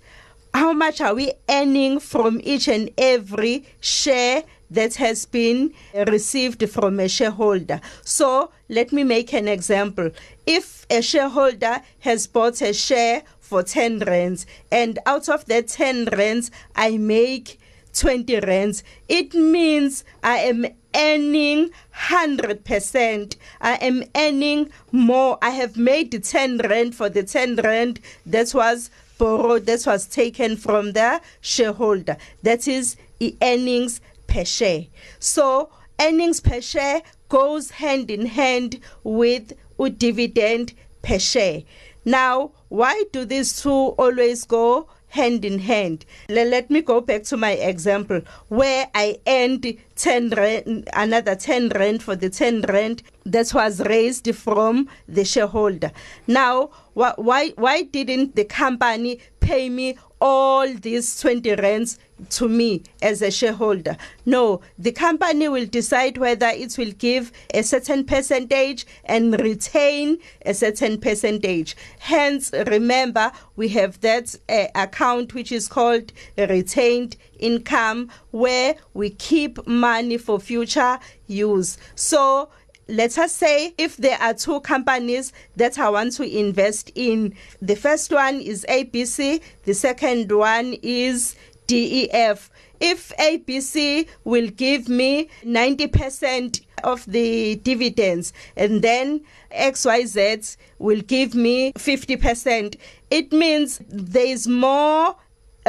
how 0.56 0.72
much 0.72 1.02
are 1.02 1.14
we 1.14 1.34
earning 1.50 2.00
from 2.00 2.40
each 2.42 2.70
and 2.70 2.90
every 2.98 3.66
share 3.82 4.42
that 4.72 4.96
has 4.96 5.26
been 5.26 5.74
received 6.08 6.68
from 6.70 6.98
a 7.00 7.10
shareholder. 7.10 7.82
So 8.04 8.52
let 8.70 8.94
me 8.94 9.04
make 9.04 9.34
an 9.34 9.50
example. 9.50 10.12
If 10.46 10.86
a 10.90 11.02
shareholder 11.02 11.82
has 12.00 12.26
bought 12.28 12.62
a 12.62 12.74
share 12.74 13.24
for 13.40 13.64
10 13.64 14.00
rands 14.00 14.46
and 14.72 14.98
out 15.06 15.28
of 15.28 15.44
that 15.46 15.68
10 15.68 16.06
rands 16.14 16.52
I 16.74 16.98
make 16.98 17.60
20 17.94 18.40
rands, 18.40 18.82
it 19.10 19.34
means 19.34 20.06
I 20.24 20.38
am 20.38 20.66
earning 20.96 21.72
100%. 21.94 23.36
I 23.60 23.74
am 23.76 24.04
earning 24.16 24.70
more. 24.94 25.38
I 25.42 25.50
have 25.50 25.76
made 25.76 26.24
10 26.24 26.60
rand 26.60 26.96
for 26.96 27.10
the 27.10 27.24
10 27.24 27.58
rand 27.58 28.00
that 28.26 28.54
was 28.54 28.90
borrowed, 29.18 29.66
that 29.66 29.86
was 29.86 30.06
taken 30.06 30.58
from 30.58 30.94
the 30.94 31.22
shareholder. 31.42 32.18
That 32.44 32.68
is 32.68 32.96
earnings 33.42 34.02
per 34.28 34.46
share. 34.46 34.86
So 35.20 35.70
earnings 36.00 36.40
per 36.40 36.62
share 36.62 37.02
goes 37.30 37.72
hand 37.72 38.12
in 38.12 38.26
hand 38.26 38.80
with 39.04 39.54
dividend 39.90 40.74
per 41.02 41.20
share. 41.20 41.64
Now, 42.04 42.52
why 42.76 43.04
do 43.12 43.26
these 43.26 43.62
two 43.62 43.70
always 43.72 44.44
go 44.44 44.88
hand 45.16 45.46
in 45.46 45.60
hand. 45.60 46.06
Let 46.28 46.70
me 46.70 46.82
go 46.82 47.00
back 47.00 47.24
to 47.24 47.38
my 47.38 47.52
example 47.52 48.22
where 48.50 48.88
I 48.94 49.18
earned 49.26 49.78
10 49.96 50.30
rand, 50.32 50.90
another 50.94 51.36
10 51.36 51.70
rand 51.70 52.04
for 52.04 52.16
the 52.18 52.30
10 52.30 52.64
rand 52.64 53.02
that 53.26 53.54
was 53.54 53.80
raised 53.80 54.34
from 54.36 54.90
the 55.08 55.24
shareholder. 55.24 55.92
Now, 56.28 56.72
why 56.94 57.54
why 57.56 57.84
didn't 57.84 58.36
the 58.36 58.44
company 58.44 59.20
pay 59.40 59.70
me 59.70 59.98
all 60.26 60.68
these 60.74 61.20
20 61.22 61.54
rands 61.54 62.00
to 62.32 62.50
me 62.50 62.82
as 63.00 63.22
a 63.22 63.30
shareholder. 63.30 63.96
No, 64.26 64.62
the 64.80 64.92
company 64.92 65.48
will 65.48 65.68
decide 65.68 66.18
whether 66.18 66.48
it 66.48 66.76
will 66.80 66.94
give 66.94 67.32
a 67.54 67.62
certain 67.62 68.04
percentage 68.06 68.88
and 69.04 69.40
retain 69.40 70.18
a 70.44 70.56
certain 70.56 71.00
percentage. 71.00 71.78
Hence, 72.00 72.52
remember, 72.66 73.32
we 73.56 73.68
have 73.70 74.02
that 74.02 74.36
uh, 74.50 74.66
account 74.74 75.36
which 75.36 75.52
is 75.52 75.68
called 75.68 76.12
retained 76.38 77.18
income 77.38 78.10
where 78.32 78.78
we 78.96 79.12
keep 79.12 79.68
money 79.68 80.18
for 80.18 80.40
future 80.40 80.98
use. 81.28 81.78
So, 81.94 82.50
let 82.88 83.18
us 83.18 83.34
say 83.34 83.74
if 83.78 83.98
there 83.98 84.18
are 84.22 84.34
two 84.34 84.60
companies 84.62 85.34
that 85.56 85.80
I 85.80 85.90
want 85.90 86.14
to 86.14 86.24
invest 86.24 86.92
in, 86.96 87.34
the 87.62 87.76
first 87.76 88.12
one 88.12 88.40
is 88.40 88.66
ABC, 88.70 89.42
the 89.64 89.74
second 89.74 90.32
one 90.32 90.76
is 90.84 91.36
DEF. 91.68 92.52
If 92.80 93.12
ABC 93.18 94.08
will 94.24 94.50
give 94.50 94.88
me 94.88 95.30
90% 95.44 96.62
of 96.84 97.06
the 97.06 97.56
dividends 97.56 98.34
and 98.56 98.82
then 98.82 99.22
XYZ 99.52 100.58
will 100.78 101.02
give 101.02 101.34
me 101.34 101.74
50%, 101.74 102.76
it 103.10 103.32
means 103.32 103.82
there 103.88 104.28
is 104.28 104.48
more 104.48 105.16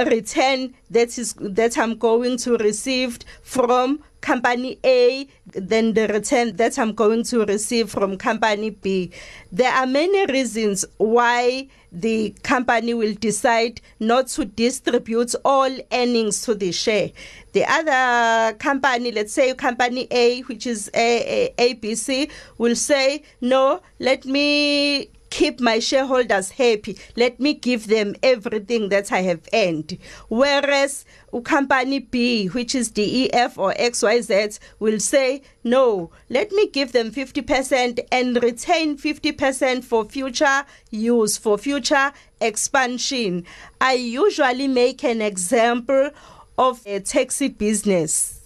return 0.04 0.74
that 0.90 1.16
is 1.18 1.34
that 1.40 1.78
I'm 1.78 1.96
going 1.96 2.36
to 2.38 2.56
receive 2.58 3.18
from 3.42 4.02
company 4.20 4.78
A 4.84 5.28
than 5.52 5.94
the 5.94 6.08
return 6.08 6.56
that 6.56 6.78
I'm 6.78 6.92
going 6.92 7.22
to 7.24 7.44
receive 7.44 7.90
from 7.90 8.18
company 8.18 8.70
B. 8.70 9.12
There 9.52 9.72
are 9.72 9.86
many 9.86 10.26
reasons 10.26 10.84
why 10.96 11.68
the 11.92 12.34
company 12.42 12.92
will 12.92 13.14
decide 13.14 13.80
not 14.00 14.26
to 14.28 14.44
distribute 14.44 15.34
all 15.44 15.70
earnings 15.92 16.42
to 16.42 16.54
the 16.54 16.72
share. 16.72 17.10
The 17.52 17.64
other 17.70 18.56
company, 18.58 19.12
let's 19.12 19.32
say 19.32 19.54
company 19.54 20.08
A, 20.10 20.40
which 20.42 20.66
is 20.66 20.90
ABC, 20.92 22.30
will 22.58 22.76
say, 22.76 23.22
no, 23.40 23.80
let 24.00 24.26
me 24.26 25.08
keep 25.30 25.60
my 25.60 25.78
shareholders 25.78 26.50
happy. 26.50 26.98
Let 27.16 27.40
me 27.40 27.54
give 27.54 27.86
them 27.86 28.14
everything 28.22 28.88
that 28.90 29.12
I 29.12 29.22
have 29.22 29.48
earned. 29.52 29.98
Whereas 30.28 31.04
company 31.44 31.98
B, 31.98 32.46
which 32.46 32.74
is 32.74 32.90
DEF 32.90 33.58
or 33.58 33.74
XYZ, 33.74 34.58
will 34.78 35.00
say, 35.00 35.42
no, 35.64 36.10
let 36.30 36.50
me 36.52 36.68
give 36.68 36.92
them 36.92 37.10
50% 37.10 38.00
and 38.10 38.42
retain 38.42 38.96
50% 38.96 39.84
for 39.84 40.04
future 40.04 40.64
use, 40.90 41.36
for 41.36 41.58
future 41.58 42.12
expansion. 42.40 43.44
I 43.80 43.94
usually 43.94 44.68
make 44.68 45.04
an 45.04 45.20
example 45.20 46.10
of 46.58 46.80
a 46.86 47.00
taxi 47.00 47.48
business 47.48 48.40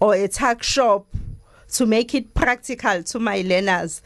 or 0.00 0.14
a 0.14 0.28
tuck 0.28 0.62
shop 0.62 1.06
to 1.72 1.86
make 1.86 2.14
it 2.14 2.34
practical 2.34 3.02
to 3.02 3.18
my 3.18 3.42
learners. 3.42 4.02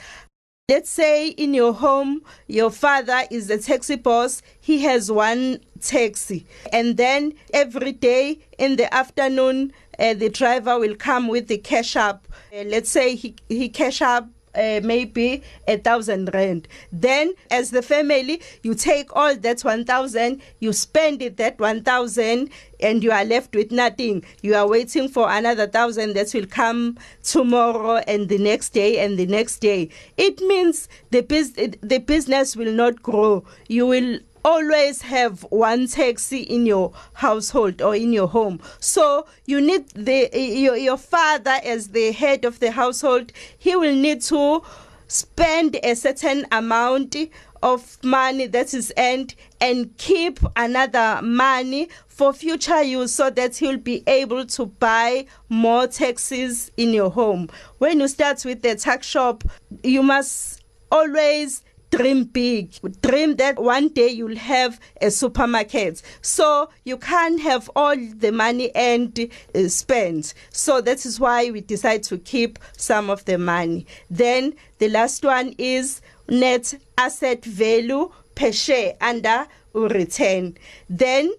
Let's 0.71 0.91
say 0.91 1.29
in 1.29 1.55
your 1.55 1.73
home, 1.73 2.21
your 2.47 2.71
father 2.71 3.23
is 3.31 3.47
the 3.47 3.57
taxi 3.57 3.97
boss. 3.97 4.43
He 4.61 4.83
has 4.83 5.11
one 5.11 5.61
taxi 5.81 6.45
and 6.73 6.99
then 6.99 7.33
every 7.55 7.93
day 7.93 8.41
in 8.59 8.77
the 8.77 8.93
afternoon 8.93 9.73
uh, 9.99 10.13
the 10.13 10.29
driver 10.29 10.79
will 10.79 10.95
come 10.95 11.29
with 11.29 11.49
the 11.49 11.57
cash 11.57 11.97
up 11.97 12.27
uh, 12.53 12.65
let's 12.67 12.91
say 12.91 13.15
he 13.15 13.35
he 13.49 13.69
cash 13.69 14.03
up 14.03 14.29
uh, 14.55 14.81
maybe 14.83 15.43
a 15.67 15.77
thousand 15.79 16.31
rand. 16.33 16.69
Then, 16.93 17.35
as 17.51 17.71
the 17.71 17.83
family, 17.83 18.41
you 18.63 18.75
take 18.75 19.15
all 19.17 19.35
that 19.37 19.61
one 19.63 19.85
thousand, 19.85 20.43
you 20.61 20.73
spend 20.73 21.23
it 21.23 21.37
that 21.37 21.59
one 21.59 21.83
thousand, 21.83 22.51
and 22.81 23.03
you 23.03 23.11
are 23.11 23.25
left 23.25 23.55
with 23.55 23.73
nothing. 23.73 24.25
You 24.43 24.55
are 24.55 24.69
waiting 24.69 25.09
for 25.09 25.31
another 25.31 25.67
thousand 25.67 26.15
that 26.15 26.33
will 26.33 26.47
come 26.47 26.99
tomorrow 27.23 27.97
and 28.07 28.29
the 28.29 28.39
next 28.39 28.71
day 28.71 28.99
and 28.99 29.19
the 29.19 29.27
next 29.27 29.59
day. 29.59 29.91
It 30.17 30.41
means 30.41 30.89
the 31.11 31.23
bus- 31.23 31.53
the 31.53 31.99
business 31.99 32.57
will 32.57 32.73
not 32.73 33.03
grow. 33.03 33.45
You 33.69 33.87
will 33.87 34.21
always 34.45 35.03
have 35.03 35.43
one 35.51 35.87
taxi 35.87 36.41
in 36.43 36.67
your 36.67 36.93
household 37.15 37.83
or 37.83 37.95
in 37.95 38.13
your 38.13 38.29
home. 38.29 38.61
So 38.81 39.27
you 39.47 39.61
need 39.61 39.89
the 39.91 40.31
your, 40.33 40.77
your 40.77 40.97
father 40.97 41.59
as 41.65 41.89
the 41.89 42.13
head 42.13 42.45
of 42.45 42.61
the 42.61 42.71
household 42.71 43.33
he 43.59 43.77
will 43.77 43.95
need 43.95 44.23
to 44.23 44.63
spend 45.09 45.79
a 45.83 45.95
certain 45.95 46.47
amount 46.53 47.17
of 47.63 47.99
money 48.05 48.47
that 48.47 48.73
is 48.73 48.93
earned 48.99 49.35
and 49.61 49.97
keep 49.97 50.39
another 50.55 51.21
money 51.23 51.89
for 52.07 52.33
future 52.33 52.83
use 52.83 53.13
so 53.13 53.31
that 53.31 53.57
he'll 53.57 53.79
be 53.79 54.03
able 54.07 54.45
to 54.47 54.67
buy 54.67 55.27
more 55.49 55.87
taxis 55.87 56.71
in 56.77 56.93
your 56.93 57.11
home. 57.11 57.49
When 57.79 58.01
you 58.01 58.09
start 58.09 58.45
with 58.45 58.63
the 58.63 58.77
tuck 58.77 59.03
shop 59.03 59.45
you 59.83 60.03
must 60.03 60.63
always 60.91 61.63
dream 61.91 62.25
big. 62.25 62.73
Dream 63.03 63.37
that 63.37 63.61
one 63.61 63.89
day 63.89 64.09
you'll 64.09 64.37
have 64.37 64.81
a 65.01 65.11
supermarket. 65.11 66.03
So 66.23 66.71
you 66.85 66.97
can't 66.97 67.41
have 67.41 67.71
all 67.75 67.97
the 67.97 68.33
money 68.33 68.75
and 68.75 69.31
uh, 69.55 69.69
spend. 69.69 70.35
So 70.51 70.81
that 70.81 71.07
is 71.07 71.19
why 71.19 71.51
we 71.51 71.61
decide 71.61 72.03
to 72.05 72.19
keep 72.19 72.59
some 72.77 73.11
of 73.11 73.25
the 73.25 73.39
money. 73.39 73.87
Then 74.11 74.55
the 74.79 74.89
last 74.89 75.25
one 75.25 75.55
is 75.59 76.01
net 76.29 76.75
asset 76.97 77.45
value 77.45 78.11
per 78.35 78.53
share 78.53 78.95
under 79.01 79.47
return. 79.73 80.57
Then 80.89 81.33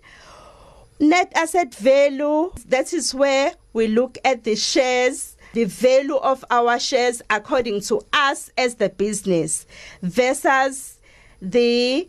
net 1.00 1.32
asset 1.36 1.74
value 1.76 2.52
that 2.68 2.94
is 2.94 3.16
where 3.16 3.54
we 3.74 3.88
look 3.88 4.18
at 4.26 4.44
the 4.44 4.56
shares 4.56 5.38
the 5.54 5.66
value 5.66 6.16
of 6.18 6.44
our 6.50 6.80
shares 6.80 7.22
according 7.30 7.82
to 7.82 8.02
us 8.14 8.52
as 8.58 8.76
the 8.76 8.90
business 8.90 9.66
versus 10.02 11.00
the 11.42 12.08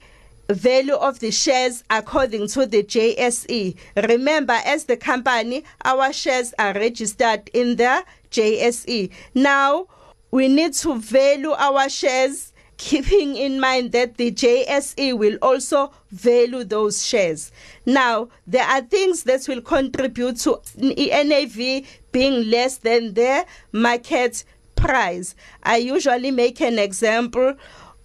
value 0.48 0.94
of 0.94 1.20
the 1.20 1.30
shares 1.30 1.84
according 1.90 2.48
to 2.48 2.66
the 2.66 2.82
JSE. 2.82 3.76
Remember, 4.08 4.58
as 4.64 4.84
the 4.84 4.96
company, 4.96 5.64
our 5.84 6.12
shares 6.12 6.52
are 6.58 6.74
registered 6.74 7.48
in 7.54 7.76
the 7.76 8.04
JSE. 8.30 9.10
Now, 9.34 9.86
we 10.30 10.48
need 10.48 10.74
to 10.74 10.96
value 10.96 11.50
our 11.50 11.88
shares 11.88 12.52
keeping 12.76 13.36
in 13.36 13.60
mind 13.60 13.92
that 13.92 14.16
the 14.16 14.32
JSE 14.32 15.16
will 15.16 15.36
also 15.42 15.92
value 16.10 16.64
those 16.64 17.04
shares. 17.06 17.52
Now, 17.84 18.30
there 18.46 18.64
are 18.64 18.80
things 18.80 19.24
that 19.24 19.46
will 19.46 19.60
contribute 19.60 20.38
to 20.38 20.60
NAV 20.78 21.84
being 22.12 22.50
less 22.50 22.78
than 22.78 23.14
the 23.14 23.46
market 23.72 24.44
price. 24.76 25.34
I 25.62 25.76
usually 25.76 26.30
make 26.30 26.60
an 26.60 26.78
example 26.78 27.54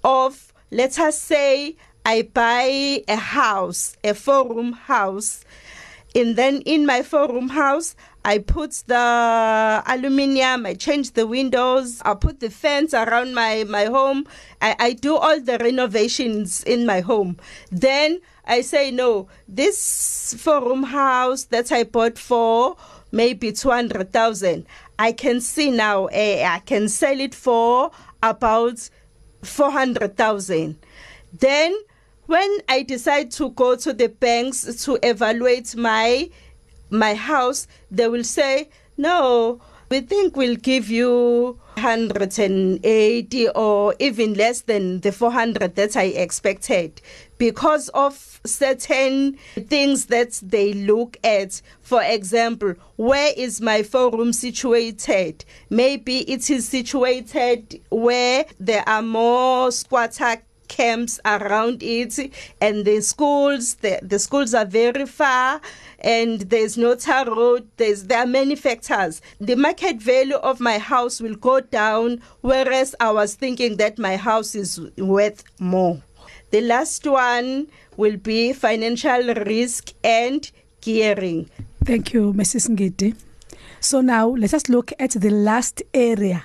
of, 0.03 0.53
let 0.71 0.99
us 0.99 1.19
say, 1.19 1.75
I 2.05 2.29
buy 2.33 3.03
a 3.07 3.15
house, 3.15 3.97
a 4.03 4.13
four 4.13 4.47
room 4.47 4.73
house, 4.73 5.43
and 6.13 6.35
then 6.35 6.61
in 6.61 6.85
my 6.85 7.01
four 7.01 7.27
room 7.27 7.49
house, 7.49 7.95
I 8.23 8.39
put 8.39 8.71
the 8.87 9.83
aluminium, 9.85 10.65
I 10.65 10.73
change 10.73 11.11
the 11.11 11.27
windows, 11.27 12.01
I 12.03 12.15
put 12.15 12.39
the 12.39 12.49
fence 12.49 12.93
around 12.93 13.35
my, 13.35 13.65
my 13.65 13.85
home. 13.85 14.25
I, 14.61 14.75
I 14.79 14.93
do 14.93 15.15
all 15.15 15.39
the 15.39 15.59
renovations 15.59 16.63
in 16.63 16.87
my 16.87 17.01
home. 17.01 17.37
Then 17.71 18.21
I 18.45 18.61
say, 18.61 18.89
no, 18.91 19.27
this 19.47 20.35
four 20.39 20.63
room 20.63 20.83
house 20.83 21.43
that 21.45 21.71
I 21.71 21.83
bought 21.83 22.17
for 22.17 22.77
maybe 23.15 23.51
200,000, 23.51 24.65
I 24.99 25.11
can 25.13 25.41
see 25.41 25.71
now, 25.71 26.07
eh, 26.07 26.45
I 26.45 26.59
can 26.59 26.89
sell 26.89 27.19
it 27.19 27.33
for 27.33 27.91
about 28.21 28.89
400,000. 29.41 30.77
Then 31.33 31.75
when 32.25 32.57
I 32.67 32.83
decide 32.83 33.31
to 33.31 33.49
go 33.51 33.75
to 33.77 33.93
the 33.93 34.09
banks 34.09 34.83
to 34.85 34.99
evaluate 35.01 35.75
my 35.75 36.29
my 36.91 37.15
house, 37.15 37.67
they 37.89 38.07
will 38.07 38.23
say, 38.23 38.69
no, 38.95 39.59
we 39.89 40.01
think 40.01 40.37
we'll 40.37 40.55
give 40.55 40.89
you 40.89 41.57
180 41.75 43.49
or 43.49 43.95
even 43.99 44.33
less 44.33 44.61
than 44.61 45.01
the 45.01 45.11
400 45.11 45.75
that 45.75 45.97
I 45.97 46.03
expected 46.03 47.01
because 47.37 47.89
of 47.89 48.39
certain 48.45 49.37
things 49.67 50.05
that 50.07 50.39
they 50.43 50.73
look 50.73 51.17
at. 51.23 51.61
For 51.81 52.01
example, 52.03 52.75
where 52.95 53.33
is 53.35 53.61
my 53.61 53.83
forum 53.83 54.33
situated? 54.33 55.45
Maybe 55.69 56.19
it 56.31 56.49
is 56.49 56.67
situated 56.67 57.81
where 57.89 58.45
there 58.59 58.87
are 58.87 59.01
more 59.01 59.71
squatter 59.71 60.41
camps 60.67 61.19
around 61.25 61.83
it 61.83 62.17
and 62.59 62.85
the 62.85 62.99
schools 63.01 63.75
the, 63.75 63.99
the 64.01 64.17
schools 64.17 64.53
are 64.53 64.65
very 64.65 65.05
far 65.05 65.61
and 65.99 66.41
there's 66.41 66.75
no 66.77 66.95
tar 66.95 67.25
road 67.25 67.67
there's 67.77 68.05
there 68.05 68.19
are 68.19 68.25
many 68.25 68.55
factors 68.55 69.21
the 69.39 69.55
market 69.55 69.97
value 69.97 70.35
of 70.37 70.59
my 70.59 70.77
house 70.77 71.21
will 71.21 71.35
go 71.35 71.59
down 71.59 72.19
whereas 72.41 72.95
i 72.99 73.11
was 73.11 73.35
thinking 73.35 73.77
that 73.77 73.99
my 73.99 74.15
house 74.15 74.55
is 74.55 74.81
worth 74.97 75.43
more 75.59 76.01
the 76.55 76.61
last 76.61 77.05
one 77.05 77.67
will 77.97 78.15
be 78.15 78.53
financial 78.53 79.33
risk 79.33 79.91
and 80.05 80.51
gearing 80.79 81.49
thank 81.83 82.13
you 82.13 82.31
mrs 82.33 82.69
ngidi 82.69 83.13
so 83.81 83.99
now 83.99 84.25
let 84.29 84.53
us 84.53 84.69
look 84.69 84.93
at 84.97 85.11
the 85.25 85.29
last 85.29 85.83
area 85.93 86.43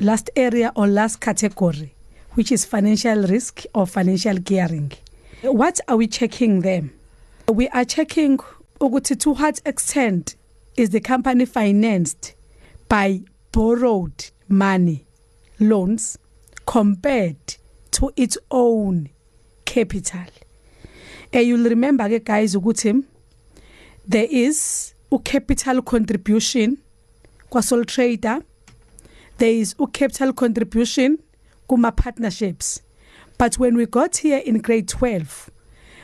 last 0.00 0.30
area 0.34 0.72
or 0.74 0.88
last 0.88 1.20
category 1.20 1.94
which 2.34 2.50
is 2.50 2.64
financial 2.64 3.22
risk 3.22 3.64
or 3.74 3.86
financial 3.86 4.36
gearing. 4.38 4.92
What 5.42 5.80
are 5.88 5.96
we 5.96 6.06
checking 6.06 6.60
them? 6.60 6.92
We 7.48 7.68
are 7.68 7.84
checking 7.84 8.38
to 8.38 9.30
what 9.30 9.60
extent 9.66 10.36
is 10.76 10.90
the 10.90 11.00
company 11.00 11.44
financed 11.44 12.34
by 12.88 13.22
borrowed 13.52 14.30
money, 14.48 15.04
loans 15.58 16.18
compared 16.66 17.56
to 17.92 18.12
its 18.16 18.38
own 18.50 19.10
capital. 19.70 20.26
And 21.32 21.46
you'll 21.46 21.68
remember 21.68 22.18
guys 22.18 22.56
ukuthi 22.56 23.04
there 24.08 24.26
is 24.28 24.94
a 25.12 25.18
capital 25.20 25.80
contribution 25.82 26.78
kwa 27.50 27.62
sole 27.62 27.84
trader. 27.84 28.42
There 29.38 29.52
is 29.52 29.76
a 29.78 29.86
capital 29.86 30.32
contribution 30.32 31.18
kuma 31.68 31.92
partnerships. 31.92 32.82
But 33.38 33.58
when 33.58 33.76
we 33.76 33.86
got 33.86 34.16
here 34.16 34.38
in 34.38 34.58
grade 34.58 34.88
12 34.88 35.50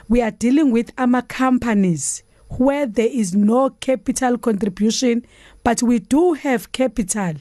we 0.09 0.23
are 0.23 0.31
dealing 0.31 0.71
with 0.71 0.93
ama 0.97 1.23
companies 1.23 2.23
where 2.59 2.87
there 2.87 3.11
is 3.11 3.35
no 3.35 3.71
capital 3.71 4.39
contribution 4.39 5.27
but 5.65 5.83
we 5.83 5.99
do 5.99 6.35
have 6.35 6.71
capital 6.71 7.35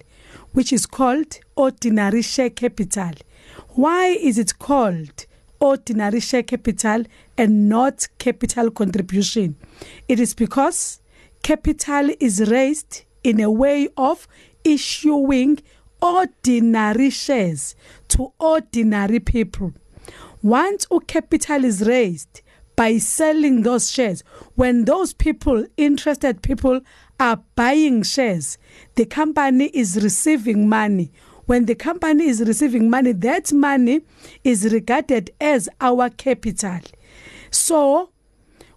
which 0.53 0.73
is 0.73 0.87
called 0.87 1.39
ordinary 1.55 2.23
share 2.23 2.49
capital. 2.49 3.11
Why 3.75 4.07
is 4.07 4.39
it 4.39 4.57
called 4.57 5.27
ordinary 5.59 6.19
share 6.19 6.43
capital 6.43 7.03
and 7.37 7.69
not 7.69 8.07
capital 8.17 8.71
contribution. 8.71 9.55
It 10.07 10.19
is 10.19 10.33
because 10.33 11.01
capital 11.43 12.09
is 12.19 12.49
raised 12.49 13.03
in 13.23 13.39
a 13.39 13.51
way 13.51 13.89
of 13.97 14.27
issuing 14.63 15.59
ordinary 16.01 17.09
shares 17.09 17.75
to 18.09 18.31
ordinary 18.39 19.19
people. 19.19 19.73
Once 20.41 20.85
a 20.91 20.99
capital 20.99 21.65
is 21.65 21.81
raised 21.81 22.41
by 22.75 22.97
selling 22.97 23.61
those 23.63 23.91
shares 23.91 24.23
when 24.55 24.85
those 24.85 25.13
people 25.13 25.65
interested 25.77 26.41
people 26.41 26.81
are 27.19 27.41
buying 27.55 28.03
shares 28.03 28.57
the 28.95 29.05
company 29.05 29.67
is 29.73 30.03
receiving 30.03 30.67
money 30.67 31.11
when 31.45 31.65
the 31.65 31.75
company 31.75 32.25
is 32.27 32.41
receiving 32.41 32.89
money 32.89 33.11
that 33.11 33.51
money 33.53 34.01
is 34.43 34.71
regarded 34.73 35.31
as 35.39 35.69
our 35.81 36.09
capital 36.09 36.79
so 37.51 38.09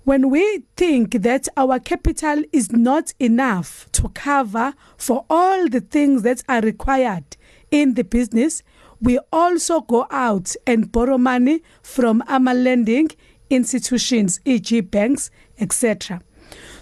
when 0.05 0.31
we 0.31 0.63
think 0.77 1.21
that 1.23 1.49
our 1.57 1.79
capital 1.79 2.43
is 2.51 2.73
not 2.73 3.13
enough 3.19 3.87
to 3.93 4.09
cover 4.11 4.73
for 4.97 5.27
all 5.29 5.69
the 5.69 5.81
things 5.81 6.23
that 6.23 6.43
are 6.49 6.63
required 6.63 7.37
in 7.71 7.95
the 7.95 8.05
business 8.05 8.63
we 9.01 9.19
also 9.33 9.81
go 9.83 10.07
out 10.11 10.55
and 10.67 10.91
borrow 10.91 11.19
money 11.19 11.63
from 11.83 12.23
our 12.27 12.55
lending 12.55 13.09
institutions 13.51 14.41
e.g. 14.45 14.81
banks 14.81 15.31
etc 15.59 16.21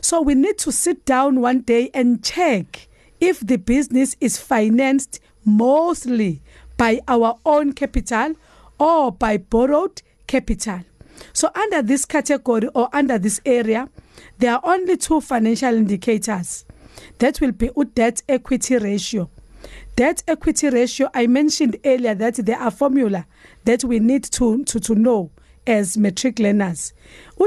so 0.00 0.20
we 0.20 0.34
need 0.34 0.58
to 0.58 0.70
sit 0.70 1.04
down 1.04 1.40
one 1.40 1.60
day 1.60 1.90
and 1.94 2.22
check 2.22 2.88
if 3.20 3.40
the 3.40 3.56
business 3.56 4.14
is 4.20 4.38
financed 4.38 5.20
mostly 5.46 6.42
by 6.76 7.00
our 7.08 7.38
own 7.46 7.72
capital 7.72 8.34
or 8.78 9.12
by 9.12 9.38
borrowed 9.38 10.02
capital. 10.26 10.80
So 11.32 11.50
under 11.54 11.80
this 11.80 12.04
category 12.04 12.68
or 12.74 12.90
under 12.92 13.18
this 13.18 13.40
area 13.46 13.88
there 14.38 14.54
are 14.54 14.60
only 14.64 14.96
two 14.96 15.20
financial 15.20 15.74
indicators 15.74 16.64
that 17.18 17.40
will 17.40 17.52
be 17.52 17.70
debt 17.94 18.22
equity 18.28 18.76
ratio. 18.76 19.30
Debt 19.94 20.22
equity 20.28 20.68
ratio 20.68 21.08
i 21.14 21.26
mentioned 21.26 21.76
earlier 21.84 22.14
that 22.14 22.34
there 22.36 22.58
are 22.58 22.70
formula 22.70 23.26
that 23.64 23.82
we 23.84 23.98
need 23.98 24.24
to 24.24 24.62
to 24.64 24.78
to 24.78 24.94
know 24.94 25.30
as 25.66 25.96
matric 25.96 26.38
learners. 26.38 26.92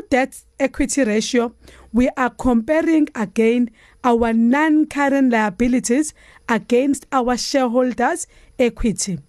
Debt 0.09 0.43
equity 0.59 1.03
ratio 1.03 1.53
we 1.93 2.09
are 2.17 2.30
comparing 2.30 3.07
again 3.15 3.70
our 4.03 4.34
non-current 4.34 5.32
liabilities 5.32 6.13
against 6.47 7.05
our 7.11 7.38
shareholders 7.38 8.28
equity. 8.57 9.20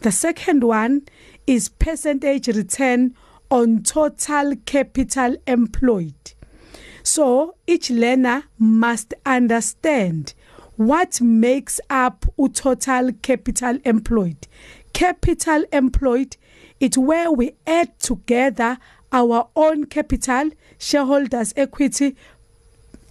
The 0.00 0.12
second 0.12 0.64
one 0.64 1.02
is 1.46 1.68
percentage 1.68 2.48
return 2.48 3.14
on 3.50 3.82
total 3.82 4.54
capital 4.66 5.36
employed. 5.46 6.14
So 7.02 7.56
each 7.66 7.90
learner 7.90 8.44
must 8.58 9.14
understand 9.24 10.34
what 10.76 11.20
makes 11.20 11.80
up 11.88 12.26
total 12.52 13.12
capital 13.22 13.78
employed. 13.84 14.46
Capital 14.92 15.64
employed 15.72 16.36
it's 16.80 16.96
where 16.98 17.30
we 17.30 17.52
add 17.66 17.98
together 17.98 18.78
our 19.12 19.48
own 19.56 19.84
capital 19.86 20.50
shareholders 20.78 21.52
equity 21.56 22.16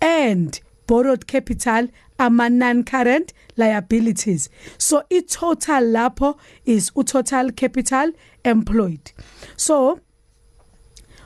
and 0.01 0.59
borrowed 0.85 1.27
capital 1.27 1.87
ama 2.19 2.49
non 2.49 2.83
current 2.83 3.33
liabilities. 3.55 4.49
So 4.77 5.03
i 5.11 5.21
total 5.27 5.81
lapho 5.81 6.37
is 6.65 6.91
total 7.05 7.51
capital 7.51 8.11
employed. 8.45 9.11
So 9.55 9.99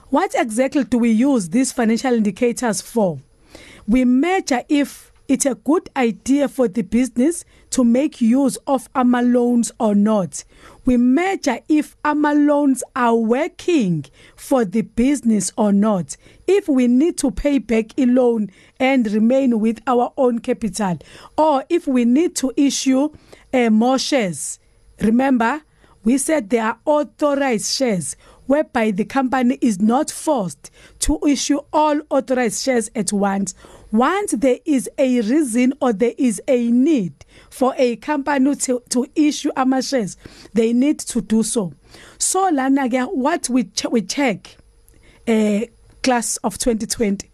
what 0.09 0.33
exactly 0.35 0.83
do 0.83 0.97
we 0.97 1.11
use 1.11 1.49
these 1.49 1.71
financial 1.71 2.13
indicators 2.13 2.81
for? 2.81 3.19
We 3.87 4.03
measure 4.05 4.63
if 4.67 5.10
it's 5.31 5.45
a 5.45 5.55
good 5.55 5.89
idea 5.95 6.49
for 6.49 6.67
the 6.67 6.81
business 6.81 7.45
to 7.69 7.85
make 7.85 8.19
use 8.19 8.57
of 8.67 8.89
AMA 8.93 9.21
loans 9.21 9.71
or 9.79 9.95
not. 9.95 10.43
We 10.83 10.97
measure 10.97 11.59
if 11.69 11.95
AMA 12.03 12.33
loans 12.33 12.83
are 12.97 13.15
working 13.15 14.03
for 14.35 14.65
the 14.65 14.81
business 14.81 15.53
or 15.55 15.71
not. 15.71 16.17
If 16.47 16.67
we 16.67 16.87
need 16.87 17.17
to 17.19 17.31
pay 17.31 17.59
back 17.59 17.97
a 17.97 18.07
loan 18.07 18.51
and 18.77 19.09
remain 19.09 19.61
with 19.61 19.79
our 19.87 20.11
own 20.17 20.39
capital, 20.39 20.99
or 21.37 21.63
if 21.69 21.87
we 21.87 22.03
need 22.03 22.35
to 22.35 22.51
issue 22.57 23.07
uh, 23.53 23.69
more 23.69 23.99
shares. 23.99 24.59
Remember, 24.99 25.61
we 26.03 26.17
said 26.17 26.49
there 26.49 26.65
are 26.65 26.79
authorized 26.83 27.73
shares 27.73 28.17
whereby 28.47 28.91
the 28.91 29.05
company 29.05 29.57
is 29.61 29.79
not 29.79 30.11
forced 30.11 30.71
to 30.99 31.17
issue 31.25 31.59
all 31.71 32.01
authorized 32.09 32.61
shares 32.61 32.89
at 32.95 33.13
once 33.13 33.53
once 33.91 34.31
there 34.31 34.59
is 34.65 34.89
a 34.97 35.21
reason 35.21 35.73
or 35.81 35.93
there 35.93 36.13
is 36.17 36.41
a 36.47 36.69
need 36.71 37.13
for 37.49 37.73
a 37.77 37.95
company 37.97 38.55
to, 38.55 38.81
to 38.89 39.05
issue 39.15 39.51
ama 39.55 39.81
shares 39.81 40.17
they 40.53 40.73
need 40.73 40.99
to 40.99 41.21
do 41.21 41.43
so. 41.43 41.73
So 42.17 42.49
lana 42.49 43.05
what 43.07 43.49
we 43.49 43.65
ch 43.65 43.85
we 43.91 44.01
check 44.01 44.57
a 45.27 45.63
uh, 45.63 45.67
class 46.03 46.37
of 46.37 46.57
2020 46.57 47.29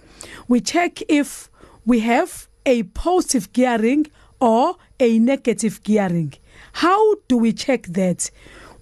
we 0.47 0.61
check 0.61 1.01
if 1.07 1.49
we 1.85 1.99
have 2.01 2.47
a 2.65 2.83
positive 2.83 3.53
gearing 3.53 4.07
or 4.39 4.75
a 4.99 5.19
negative 5.19 5.81
gearing. 5.83 6.33
How 6.73 7.15
do 7.27 7.37
we 7.37 7.53
check 7.53 7.83
that? 7.87 8.29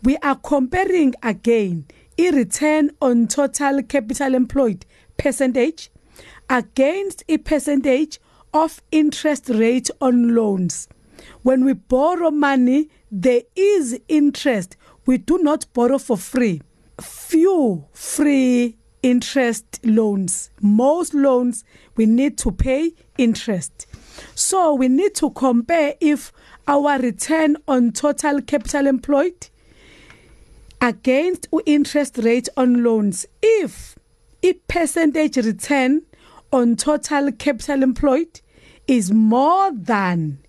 We 0.03 0.17
are 0.17 0.35
comparing 0.35 1.13
again 1.23 1.85
i 2.17 2.29
return 2.29 2.91
on 3.01 3.27
total 3.27 3.83
capital 3.83 4.35
employed 4.35 4.85
percentage 5.17 5.89
against 6.49 7.23
a 7.27 7.37
percentage 7.37 8.19
of 8.53 8.81
interest 8.91 9.49
rate 9.49 9.89
on 10.01 10.35
loans. 10.35 10.87
When 11.43 11.65
we 11.65 11.73
borrow 11.73 12.31
money, 12.31 12.89
there 13.11 13.41
is 13.55 13.99
interest. 14.07 14.77
We 15.05 15.17
do 15.17 15.37
not 15.39 15.65
borrow 15.73 15.97
for 15.97 16.17
free. 16.17 16.61
Few 17.01 17.85
free 17.93 18.77
interest 19.03 19.79
loans. 19.83 20.49
Most 20.61 21.13
loans 21.13 21.63
we 21.95 22.05
need 22.05 22.37
to 22.39 22.51
pay 22.51 22.93
interest. 23.17 23.87
So 24.33 24.73
we 24.73 24.87
need 24.87 25.15
to 25.15 25.29
compare 25.31 25.95
if 25.99 26.31
our 26.67 26.97
return 26.99 27.57
on 27.67 27.91
total 27.91 28.41
capital 28.41 28.87
employed 28.87 29.49
against 30.81 31.47
interest 31.65 32.17
rate 32.17 32.49
on 32.57 32.83
loans 32.83 33.25
if 33.41 33.95
a 34.43 34.53
percentage 34.67 35.37
return 35.37 36.01
on 36.51 36.75
total 36.75 37.31
capital 37.31 37.83
employed 37.83 38.41
is 38.87 39.11
more 39.11 39.71
than 39.71 40.39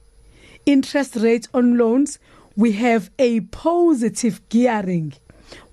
interest 0.67 1.17
rate 1.17 1.49
on 1.55 1.79
loans, 1.79 2.19
we 2.57 2.73
have 2.73 3.11
a 3.19 3.41
positive 3.41 4.47
gearing 4.49 5.15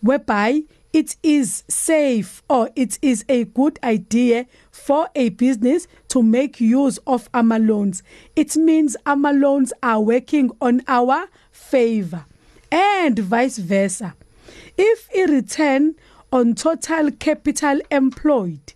whereby 0.02 0.64
it 0.92 1.16
is 1.24 1.64
safe 1.68 2.44
or 2.48 2.70
it 2.76 3.00
is 3.02 3.26
a 3.28 3.46
good 3.46 3.80
idea 3.84 4.46
for 4.70 5.10
a 5.16 5.30
business 5.30 5.88
to 6.10 6.22
make 6.22 6.62
use 6.62 7.00
of 7.08 7.28
AMA 7.34 7.58
loans. 7.58 8.04
It 8.36 8.56
means 8.56 8.96
AMA 9.06 9.34
loans 9.34 9.74
are 9.82 10.00
working 10.02 10.52
on 10.62 10.84
our 10.88 11.28
favor 11.52 12.26
and 12.72 13.18
vice 13.18 13.58
versa. 13.58 14.14
If 14.78 15.10
a 15.16 15.26
return 15.26 15.96
on 16.32 16.54
total 16.54 17.12
capital 17.12 17.80
employed 17.90 18.74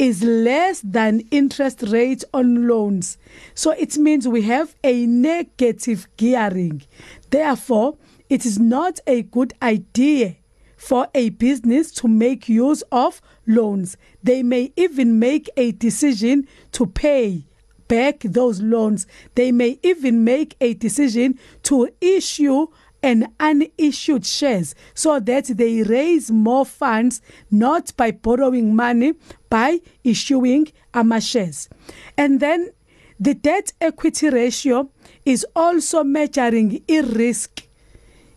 is 0.00 0.22
less 0.22 0.80
than 0.80 1.20
interest 1.30 1.82
rate 1.82 2.24
on 2.32 2.66
loans. 2.66 3.18
So 3.54 3.72
it 3.72 3.98
means 3.98 4.26
we 4.26 4.40
have 4.42 4.74
a 4.82 5.04
negative 5.04 6.08
gearing. 6.16 6.84
Therefore, 7.28 7.98
it 8.30 8.46
is 8.46 8.58
not 8.58 8.98
a 9.06 9.20
good 9.20 9.52
idea 9.60 10.36
for 10.78 11.06
a 11.14 11.28
business 11.28 11.92
to 11.92 12.08
make 12.08 12.48
use 12.48 12.80
of 12.90 13.20
loans. 13.46 13.98
They 14.22 14.42
may 14.42 14.72
even 14.74 15.18
make 15.18 15.50
a 15.58 15.72
decision 15.72 16.48
to 16.72 16.86
pay 16.86 17.44
back 17.86 18.20
those 18.20 18.62
loans. 18.62 19.06
They 19.34 19.52
may 19.52 19.78
even 19.82 20.24
make 20.24 20.56
a 20.62 20.72
decision 20.72 21.38
to 21.64 21.90
issue 22.00 22.68
and 23.02 23.28
unissued 23.38 24.24
shares 24.26 24.74
so 24.94 25.20
that 25.20 25.44
they 25.46 25.82
raise 25.82 26.30
more 26.30 26.66
funds 26.66 27.20
not 27.50 27.94
by 27.96 28.10
borrowing 28.10 28.74
money 28.74 29.14
by 29.50 29.80
issuing 30.04 30.66
ama 30.94 31.20
shares 31.20 31.68
and 32.16 32.40
then 32.40 32.70
the 33.18 33.34
debt 33.34 33.72
equity 33.80 34.30
ratio 34.30 34.90
is 35.26 35.44
also 35.54 36.02
measuring 36.02 36.82
a 36.88 37.02
risk 37.02 37.66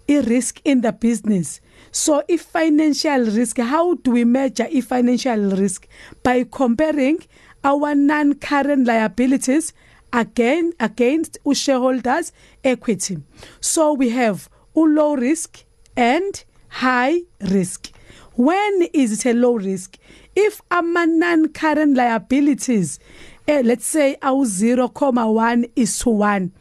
a 0.09 0.22
risk 0.22 0.59
in 0.66 0.82
the 0.82 0.91
business. 0.91 1.61
So 1.91 2.24
if 2.28 2.41
financial 2.41 3.26
risk 3.26 3.57
how 3.57 3.95
do 3.95 4.11
we 4.11 4.26
measure 4.26 4.68
a 4.70 4.82
financial 4.82 5.51
risk? 5.51 5.88
By 6.24 6.45
comparing 6.49 7.20
our 7.64 7.95
non 7.95 8.36
current 8.36 8.88
liabilities 8.88 9.74
again 10.11 10.74
against 10.80 11.38
shareholders 11.53 12.32
equity. 12.64 13.18
So 13.61 13.93
we 13.93 14.09
have 14.09 14.49
low 14.76 15.16
risk 15.16 15.64
and 15.95 16.43
high 16.68 17.22
risk. 17.39 17.91
When 18.36 18.89
is 18.93 19.14
it 19.14 19.30
a 19.30 19.34
low 19.34 19.55
risk 19.55 19.97
if 20.36 20.61
ama 20.71 21.05
non 21.07 21.47
current 21.49 21.95
liabilities 21.95 22.99
eh, 23.47 23.61
let's 23.63 23.86
say 23.86 24.15
awu 24.21 24.45
0.1 24.45 25.69
is 25.75 25.99
to 25.99 26.09
1 26.09 26.51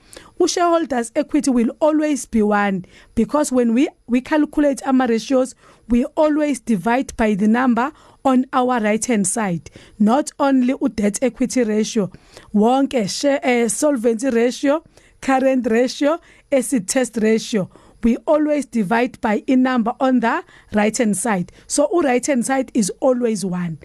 shareholders 0.47 1.13
equity 1.15 1.51
will 1.51 1.71
always 1.81 2.27
be 2.27 2.43
1 2.43 2.85
because 3.15 3.53
when 3.53 3.75
we 3.75 3.89
we 4.07 4.21
calculate 4.21 4.83
ama 4.85 5.07
ratios 5.07 5.55
we 5.89 6.05
always 6.17 6.61
divide 6.61 7.17
by 7.17 7.35
the 7.35 7.47
number 7.49 7.93
on 8.25 8.47
our 8.53 8.81
right 8.81 9.05
hand 9.07 9.27
side 9.27 9.71
not 9.99 10.31
only 10.39 10.75
debt 10.95 11.19
equity 11.23 11.63
ratio. 11.65 12.11
Wonke 12.55 13.09
share 13.11 13.41
uh, 13.45 13.69
solvency 13.69 14.31
ratio 14.31 14.83
current 15.21 15.67
ratio 15.71 16.19
acid 16.51 16.89
test 16.89 17.17
ratio 17.19 17.71
we 18.03 18.17
always 18.27 18.67
divide 18.67 19.21
by 19.21 19.43
a 19.49 19.57
number 19.57 19.93
on 20.01 20.21
the 20.21 20.45
right 20.73 20.97
hand 20.97 21.17
side. 21.17 21.53
So 21.67 21.89
u 21.93 22.01
right 22.03 22.25
hand 22.25 22.47
side 22.47 22.71
is 22.75 22.91
always 23.01 23.45
1 23.45 23.79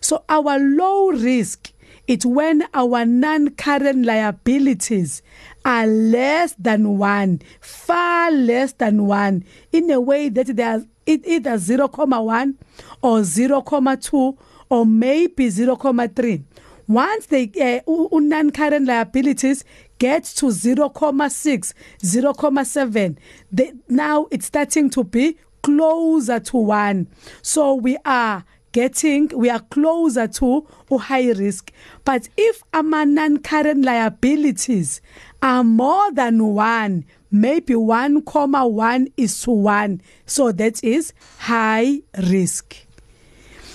so 0.00 0.24
our 0.28 0.58
low 0.58 1.10
risk 1.10 1.72
it's 2.06 2.26
when 2.26 2.64
our 2.74 3.04
non 3.06 3.50
current 3.50 4.04
liabilities 4.04 5.22
are 5.64 5.86
less 5.86 6.54
than 6.58 6.98
1 6.98 7.40
far 7.60 8.30
less 8.30 8.72
than 8.72 9.06
1 9.06 9.44
in 9.72 9.90
a 9.90 10.00
way 10.00 10.28
that 10.28 10.54
they 10.56 10.62
are 10.62 10.82
it 11.06 11.26
either 11.26 11.52
0.1 11.52 12.54
or 13.02 13.20
0.2 13.20 14.38
or 14.70 14.86
maybe 14.86 15.48
0.3 15.48 16.42
once 16.86 17.26
they 17.26 17.50
uh, 17.60 18.18
non 18.18 18.50
current 18.50 18.86
liabilities 18.86 19.64
get 19.98 20.24
to 20.24 20.46
0.6 20.46 21.72
0.7 22.02 23.16
they, 23.52 23.72
now 23.88 24.26
it's 24.30 24.46
starting 24.46 24.90
to 24.90 25.04
be 25.04 25.36
closer 25.62 26.40
to 26.40 26.56
1 26.56 27.06
so 27.42 27.74
we 27.74 27.96
are 28.04 28.44
getting 28.74 29.30
we 29.36 29.48
are 29.48 29.60
closer 29.60 30.26
to 30.26 30.66
a 30.90 30.98
high 30.98 31.30
risk. 31.30 31.72
But 32.04 32.28
if 32.36 32.62
ama 32.74 33.06
non 33.06 33.38
current 33.38 33.84
liabilities 33.84 35.00
are 35.40 35.64
more 35.64 36.12
than 36.12 36.44
1 36.44 37.04
maybe 37.30 37.74
1.1 37.74 39.12
is 39.16 39.40
to 39.42 39.50
1 39.52 40.00
so 40.26 40.52
that 40.52 40.82
is 40.84 41.12
high 41.38 42.02
risk. 42.18 42.76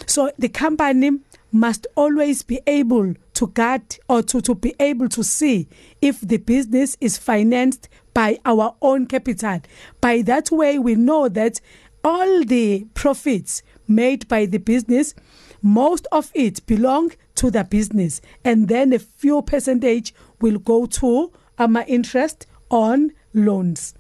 So 0.05 0.31
the 0.37 0.49
company 0.49 1.11
must 1.51 1.87
always 1.95 2.43
be 2.43 2.59
able 2.67 3.13
to 3.33 3.47
guard 3.47 3.97
or 4.07 4.21
to, 4.23 4.41
to 4.41 4.55
be 4.55 4.75
able 4.79 5.09
to 5.09 5.23
see 5.23 5.67
if 6.01 6.21
the 6.21 6.37
business 6.37 6.97
is 7.01 7.17
financed 7.17 7.89
by 8.13 8.37
our 8.45 8.75
own 8.81 9.05
capital. 9.05 9.61
By 10.01 10.21
that 10.23 10.51
way, 10.51 10.77
we 10.77 10.95
know 10.95 11.29
that 11.29 11.61
all 12.03 12.43
the 12.43 12.85
profits 12.93 13.63
made 13.87 14.27
by 14.27 14.45
the 14.45 14.57
business, 14.57 15.13
most 15.61 16.07
of 16.11 16.31
it 16.33 16.65
belong 16.65 17.11
to 17.35 17.51
the 17.51 17.63
business, 17.63 18.21
and 18.43 18.67
then 18.67 18.93
a 18.93 18.99
few 18.99 19.41
percentage 19.41 20.13
will 20.39 20.59
go 20.59 20.85
to 20.85 21.31
our 21.57 21.83
interest 21.87 22.45
on 22.69 23.11
loans. 23.33 23.93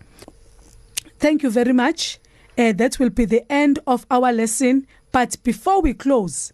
Thank 1.17 1.43
you 1.43 1.49
very 1.49 1.73
much. 1.73 2.19
Uh, 2.57 2.73
that 2.73 2.99
will 2.99 3.09
be 3.09 3.25
the 3.25 3.49
end 3.51 3.79
of 3.87 4.05
our 4.11 4.31
lesson. 4.31 4.87
But 5.11 5.41
before 5.43 5.81
we 5.81 5.93
close, 5.93 6.53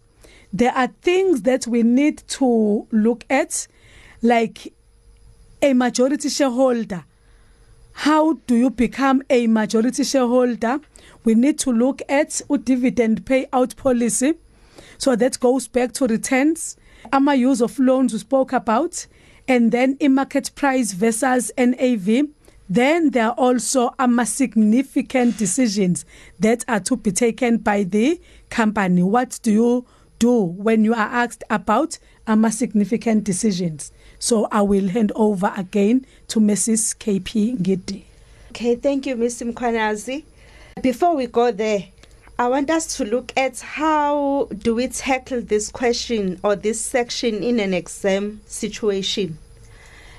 there 0.52 0.72
are 0.72 0.88
things 1.02 1.42
that 1.42 1.66
we 1.66 1.82
need 1.82 2.18
to 2.28 2.86
look 2.90 3.24
at, 3.28 3.66
like 4.22 4.72
a 5.62 5.72
majority 5.72 6.28
shareholder. 6.28 7.04
How 7.92 8.34
do 8.46 8.54
you 8.54 8.70
become 8.70 9.22
a 9.30 9.46
majority 9.46 10.04
shareholder? 10.04 10.80
We 11.24 11.34
need 11.34 11.58
to 11.60 11.72
look 11.72 12.02
at 12.08 12.40
a 12.50 12.58
dividend 12.58 13.24
payout 13.24 13.76
policy. 13.76 14.34
So 14.98 15.16
that 15.16 15.40
goes 15.40 15.66
back 15.66 15.92
to 15.94 16.06
returns, 16.06 16.76
AMA 17.12 17.34
use 17.34 17.60
of 17.60 17.78
loans 17.78 18.12
we 18.12 18.18
spoke 18.18 18.52
about, 18.52 19.06
and 19.48 19.72
then 19.72 19.96
in 20.00 20.14
market 20.14 20.50
price 20.54 20.92
versus 20.92 21.50
NAV. 21.56 22.28
Then 22.68 23.10
there 23.10 23.28
are 23.28 23.34
also 23.34 23.94
AMA 23.98 24.26
significant 24.26 25.38
decisions 25.38 26.04
that 26.40 26.64
are 26.66 26.80
to 26.80 26.96
be 26.96 27.12
taken 27.12 27.58
by 27.58 27.84
the 27.84 28.20
company. 28.50 29.02
What 29.02 29.38
do 29.42 29.52
you 29.52 29.86
do 30.18 30.40
when 30.40 30.84
you 30.84 30.92
are 30.92 30.98
asked 30.98 31.44
about 31.50 31.98
AMA 32.26 32.52
significant 32.52 33.24
decisions? 33.24 33.92
So 34.18 34.48
I 34.50 34.62
will 34.62 34.88
hand 34.88 35.12
over 35.14 35.52
again 35.56 36.06
to 36.28 36.40
Mrs. 36.40 36.96
KP 36.96 37.58
Ngidi. 37.58 38.04
Okay, 38.50 38.76
thank 38.76 39.06
you, 39.06 39.16
Mr. 39.16 39.52
Mkhwanazi. 39.52 40.24
Before 40.82 41.14
we 41.14 41.26
go 41.26 41.52
there, 41.52 41.84
I 42.38 42.48
want 42.48 42.68
us 42.68 42.96
to 42.98 43.04
look 43.04 43.32
at 43.36 43.60
how 43.60 44.48
do 44.58 44.74
we 44.74 44.88
tackle 44.88 45.40
this 45.40 45.70
question 45.70 46.38
or 46.44 46.54
this 46.54 46.80
section 46.80 47.42
in 47.42 47.58
an 47.60 47.72
exam 47.72 48.42
situation. 48.46 49.38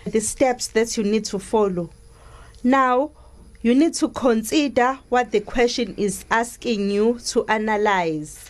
The 0.06 0.20
steps 0.20 0.68
that 0.70 0.98
you 0.98 1.04
need 1.04 1.26
to 1.26 1.38
follow. 1.38 1.92
Now, 2.64 3.12
you 3.62 3.76
need 3.76 3.94
to 3.96 4.10
consider 4.10 4.98
what 5.10 5.32
the 5.32 5.42
question 5.42 5.94
is 5.98 6.26
asking 6.32 6.90
you 6.90 7.20
to 7.28 7.46
analyze. 7.48 8.50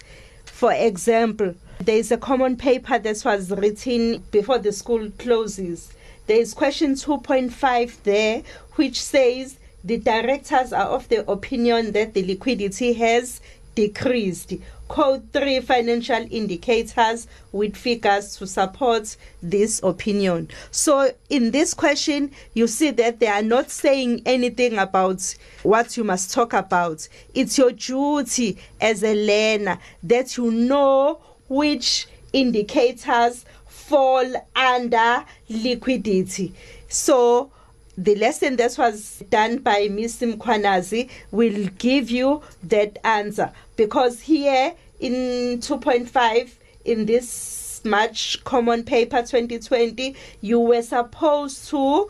For 0.57 0.73
example, 0.73 1.53
there 1.79 1.97
is 1.97 2.11
a 2.11 2.17
common 2.17 2.57
paper 2.57 2.97
that 2.97 3.21
was 3.23 3.51
written 3.51 4.23
before 4.31 4.57
the 4.57 4.71
school 4.71 5.11
closes. 5.19 5.93
There 6.25 6.39
is 6.39 6.55
question 6.55 6.95
2.5 6.95 8.01
there, 8.01 8.41
which 8.73 8.99
says 8.99 9.57
the 9.83 9.97
directors 9.97 10.73
are 10.73 10.87
of 10.87 11.09
the 11.09 11.29
opinion 11.29 11.91
that 11.91 12.15
the 12.15 12.25
liquidity 12.25 12.93
has 12.93 13.39
decreased. 13.77 14.55
Code 14.87 15.31
3 15.33 15.59
financial 15.59 16.25
indicators 16.31 17.27
with 17.51 17.77
figures 17.77 18.35
to 18.37 18.47
support 18.47 19.15
this 19.43 19.79
opinion. 19.83 20.49
So, 20.71 21.11
in 21.29 21.51
this 21.51 21.75
question, 21.75 22.31
you 22.55 22.65
see 22.65 22.89
that 22.89 23.19
they 23.19 23.27
are 23.27 23.43
not 23.43 23.69
saying 23.69 24.23
anything 24.25 24.79
about 24.79 25.35
what 25.61 25.95
you 25.95 26.03
must 26.03 26.33
talk 26.33 26.53
about. 26.53 27.07
It's 27.35 27.55
your 27.59 27.71
duty 27.71 28.57
as 28.81 29.03
a 29.03 29.13
learner 29.13 29.77
that 30.01 30.37
you 30.37 30.49
know 30.49 31.19
which 31.47 32.07
indicators 32.33 33.45
fall 33.67 34.25
under 34.55 35.23
liquidity. 35.49 36.55
So, 36.87 37.51
the 37.97 38.15
lesson 38.15 38.55
that 38.57 38.77
was 38.77 39.23
done 39.29 39.57
by 39.57 39.87
Ms. 39.89 40.21
Mkhwanazi 40.21 41.09
will 41.31 41.67
give 41.79 42.11
you 42.11 42.43
that 42.63 42.99
answer 43.03 43.51
because 43.75 44.21
here 44.21 44.73
in 44.99 45.59
2.5 45.59 46.51
in 46.85 47.05
this 47.07 47.81
March 47.83 48.43
Common 48.43 48.83
Paper 48.83 49.21
2020 49.21 50.15
you 50.41 50.59
were 50.59 50.81
supposed 50.81 51.67
to 51.69 52.07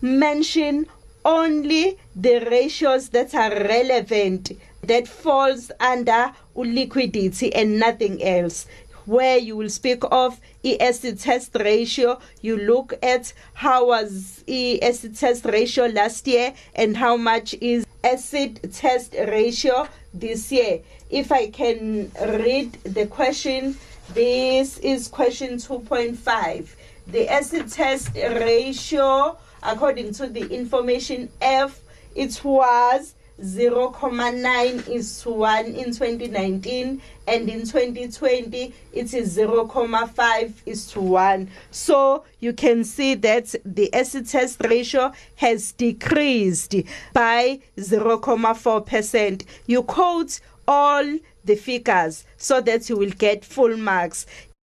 mention 0.00 0.86
only 1.24 1.98
the 2.14 2.38
ratios 2.50 3.08
that 3.08 3.34
are 3.34 3.50
relevant 3.50 4.52
that 4.82 5.08
falls 5.08 5.70
under 5.80 6.32
liquidity 6.54 7.52
and 7.54 7.78
nothing 7.78 8.22
else 8.22 8.66
where 9.08 9.38
you 9.38 9.56
will 9.56 9.70
speak 9.70 10.04
of 10.10 10.38
acid 10.80 11.18
test 11.18 11.56
ratio. 11.58 12.20
You 12.42 12.58
look 12.58 12.92
at 13.02 13.32
how 13.54 13.86
was 13.88 14.44
acid 14.46 15.16
test 15.16 15.46
ratio 15.46 15.86
last 15.86 16.26
year 16.26 16.52
and 16.74 16.94
how 16.94 17.16
much 17.16 17.54
is 17.54 17.86
acid 18.04 18.70
test 18.74 19.14
ratio 19.14 19.88
this 20.12 20.52
year. 20.52 20.80
If 21.08 21.32
I 21.32 21.48
can 21.48 22.12
read 22.20 22.74
the 22.84 23.06
question, 23.06 23.78
this 24.12 24.76
is 24.78 25.08
question 25.08 25.56
2.5. 25.56 26.68
The 27.06 27.28
acid 27.28 27.72
test 27.72 28.14
ratio, 28.14 29.38
according 29.62 30.12
to 30.14 30.26
the 30.26 30.46
information 30.52 31.30
F, 31.40 31.80
it 32.14 32.44
was 32.44 33.14
0.9 33.42 34.88
is 34.88 35.22
to 35.22 35.30
1 35.30 35.66
in 35.66 35.86
2019 35.86 37.00
and 37.26 37.48
in 37.48 37.60
2020 37.60 38.74
it 38.92 39.14
is 39.14 39.36
0.5 39.36 40.52
is 40.66 40.90
to 40.90 41.00
1 41.00 41.48
so 41.70 42.24
you 42.40 42.52
can 42.52 42.82
see 42.82 43.14
that 43.14 43.54
the 43.64 43.92
acid 43.94 44.28
test 44.28 44.60
ratio 44.64 45.12
has 45.36 45.72
decreased 45.72 46.74
by 47.12 47.60
0.4% 47.76 49.44
you 49.66 49.82
quote 49.84 50.40
all 50.66 51.18
the 51.44 51.54
figures 51.54 52.24
so 52.36 52.60
that 52.60 52.88
you 52.88 52.96
will 52.96 53.10
get 53.10 53.44
full 53.44 53.76
marks 53.76 54.26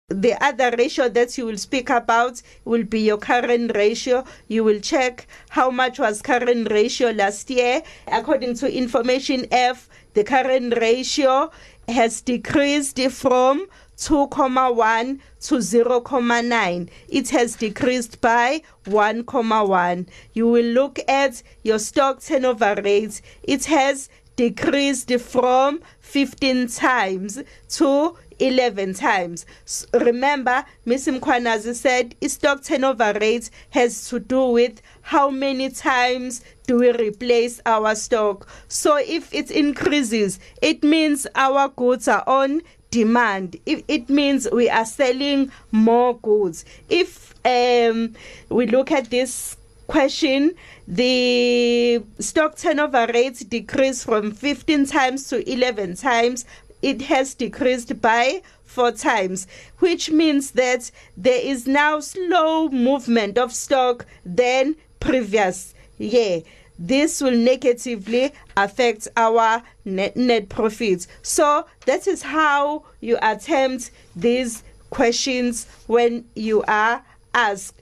the 0.08 0.34
other 0.44 0.74
ratio 0.76 1.08
that 1.08 1.36
you 1.38 1.46
will 1.46 1.56
speak 1.56 1.90
about 1.90 2.40
will 2.64 2.84
be 2.84 3.00
your 3.00 3.18
current 3.18 3.72
ratio. 3.74 4.24
You 4.48 4.64
will 4.64 4.80
check 4.80 5.26
how 5.50 5.70
much 5.70 5.98
was 5.98 6.22
current 6.22 6.70
ratio 6.70 7.10
last 7.10 7.50
year. 7.50 7.82
According 8.08 8.54
to 8.56 8.72
information 8.72 9.46
F, 9.50 9.88
the 10.14 10.24
current 10.24 10.74
ratio 10.78 11.50
has 11.88 12.20
decreased 12.20 13.00
from 13.10 13.66
2.1 13.96 15.20
to 15.40 15.54
0.9 15.56 16.88
it 17.08 17.30
has 17.30 17.54
decreased 17.54 18.20
by 18.20 18.60
1.1 18.86 20.06
you 20.32 20.48
will 20.48 20.64
look 20.64 20.98
at 21.06 21.42
your 21.62 21.78
stock 21.78 22.20
turnover 22.20 22.74
rate 22.82 23.20
it 23.44 23.66
has 23.66 24.08
decreased 24.36 25.12
from 25.20 25.80
15 26.00 26.68
times 26.68 27.42
to 27.68 28.16
11 28.44 28.94
times. 28.94 29.46
Remember, 29.92 30.64
Ms. 30.84 31.08
Mkhwanazi 31.08 31.74
said 31.74 32.14
stock 32.26 32.62
turnover 32.62 33.16
rate 33.20 33.50
has 33.70 34.08
to 34.08 34.20
do 34.20 34.46
with 34.46 34.82
how 35.02 35.30
many 35.30 35.70
times 35.70 36.42
do 36.66 36.78
we 36.78 36.92
replace 36.92 37.60
our 37.66 37.94
stock. 37.94 38.46
So 38.68 38.96
if 38.96 39.32
it 39.32 39.50
increases, 39.50 40.38
it 40.60 40.82
means 40.82 41.26
our 41.34 41.68
goods 41.68 42.08
are 42.08 42.24
on 42.26 42.62
demand. 42.90 43.56
If 43.66 43.82
it 43.88 44.08
means 44.08 44.46
we 44.52 44.68
are 44.68 44.84
selling 44.84 45.50
more 45.72 46.18
goods. 46.18 46.64
If 46.88 47.34
um, 47.44 48.14
we 48.50 48.66
look 48.66 48.92
at 48.92 49.10
this 49.10 49.56
question, 49.86 50.54
the 50.86 52.02
stock 52.18 52.56
turnover 52.56 53.06
rate 53.12 53.44
decreased 53.48 54.04
from 54.04 54.32
15 54.32 54.86
times 54.86 55.28
to 55.28 55.50
11 55.50 55.96
times 55.96 56.44
it 56.84 57.02
has 57.02 57.34
decreased 57.34 58.00
by 58.00 58.42
four 58.64 58.92
times, 58.92 59.46
which 59.78 60.10
means 60.10 60.50
that 60.52 60.90
there 61.16 61.40
is 61.40 61.66
now 61.66 62.00
slow 62.00 62.68
movement 62.68 63.38
of 63.38 63.52
stock 63.52 64.04
than 64.24 64.76
previous 65.00 65.74
year. 65.98 66.42
this 66.78 67.20
will 67.20 67.36
negatively 67.36 68.32
affect 68.56 69.06
our 69.16 69.62
net, 69.84 70.16
net 70.16 70.48
profits. 70.48 71.06
So 71.22 71.66
that 71.86 72.06
is 72.08 72.22
how 72.22 72.84
you 73.00 73.16
attempt 73.22 73.92
these 74.16 74.64
questions 74.90 75.66
when 75.86 76.24
you 76.34 76.64
are 76.66 77.04
asked. 77.32 77.80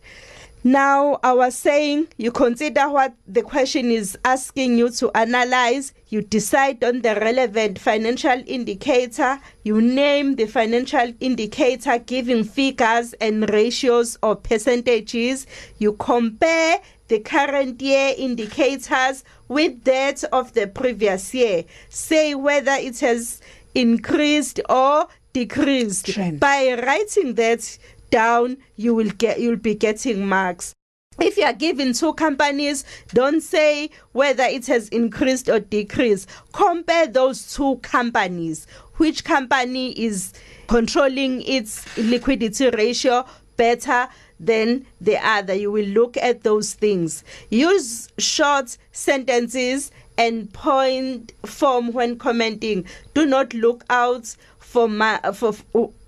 Now, 0.64 1.18
I 1.24 1.32
was 1.32 1.56
saying 1.56 2.08
you 2.18 2.30
consider 2.30 2.88
what 2.88 3.14
the 3.26 3.42
question 3.42 3.90
is 3.90 4.16
asking 4.24 4.78
you 4.78 4.90
to 4.90 5.10
analyze, 5.16 5.92
you 6.08 6.22
decide 6.22 6.84
on 6.84 7.02
the 7.02 7.16
relevant 7.16 7.80
financial 7.80 8.40
indicator, 8.46 9.40
you 9.64 9.80
name 9.80 10.36
the 10.36 10.46
financial 10.46 11.12
indicator 11.18 11.98
giving 11.98 12.44
figures 12.44 13.12
and 13.14 13.50
ratios 13.50 14.16
or 14.22 14.36
percentages, 14.36 15.48
you 15.78 15.94
compare 15.94 16.78
the 17.08 17.18
current 17.18 17.82
year 17.82 18.14
indicators 18.16 19.24
with 19.48 19.82
that 19.82 20.22
of 20.32 20.52
the 20.52 20.68
previous 20.68 21.34
year, 21.34 21.64
say 21.88 22.36
whether 22.36 22.72
it 22.72 23.00
has 23.00 23.40
increased 23.74 24.60
or 24.68 25.08
decreased. 25.32 26.06
Trend. 26.06 26.38
By 26.38 26.78
writing 26.84 27.34
that, 27.34 27.78
down 28.12 28.58
you 28.76 28.94
will 28.94 29.10
get 29.10 29.40
you'll 29.40 29.56
be 29.56 29.74
getting 29.74 30.24
marks. 30.28 30.74
If 31.20 31.36
you 31.36 31.44
are 31.44 31.52
given 31.52 31.92
two 31.92 32.14
companies 32.14 32.84
don't 33.08 33.40
say 33.40 33.90
whether 34.12 34.44
it 34.44 34.66
has 34.66 34.88
increased 34.88 35.48
or 35.48 35.58
decreased. 35.58 36.28
Compare 36.52 37.08
those 37.08 37.52
two 37.54 37.76
companies. 37.76 38.66
Which 38.96 39.24
company 39.24 39.90
is 39.92 40.32
controlling 40.68 41.42
its 41.42 41.84
liquidity 41.98 42.70
ratio 42.70 43.26
better 43.56 44.08
than 44.38 44.86
the 45.00 45.16
other? 45.16 45.54
You 45.54 45.72
will 45.72 45.86
look 45.86 46.16
at 46.16 46.44
those 46.44 46.74
things. 46.74 47.24
Use 47.50 48.08
short 48.18 48.76
sentences 48.92 49.90
and 50.16 50.52
point 50.52 51.32
form 51.44 51.92
when 51.92 52.18
commenting. 52.18 52.84
Do 53.14 53.26
not 53.26 53.54
look 53.54 53.84
out 53.90 54.36
for 54.58 54.88
my 54.88 55.18
for 55.34 55.54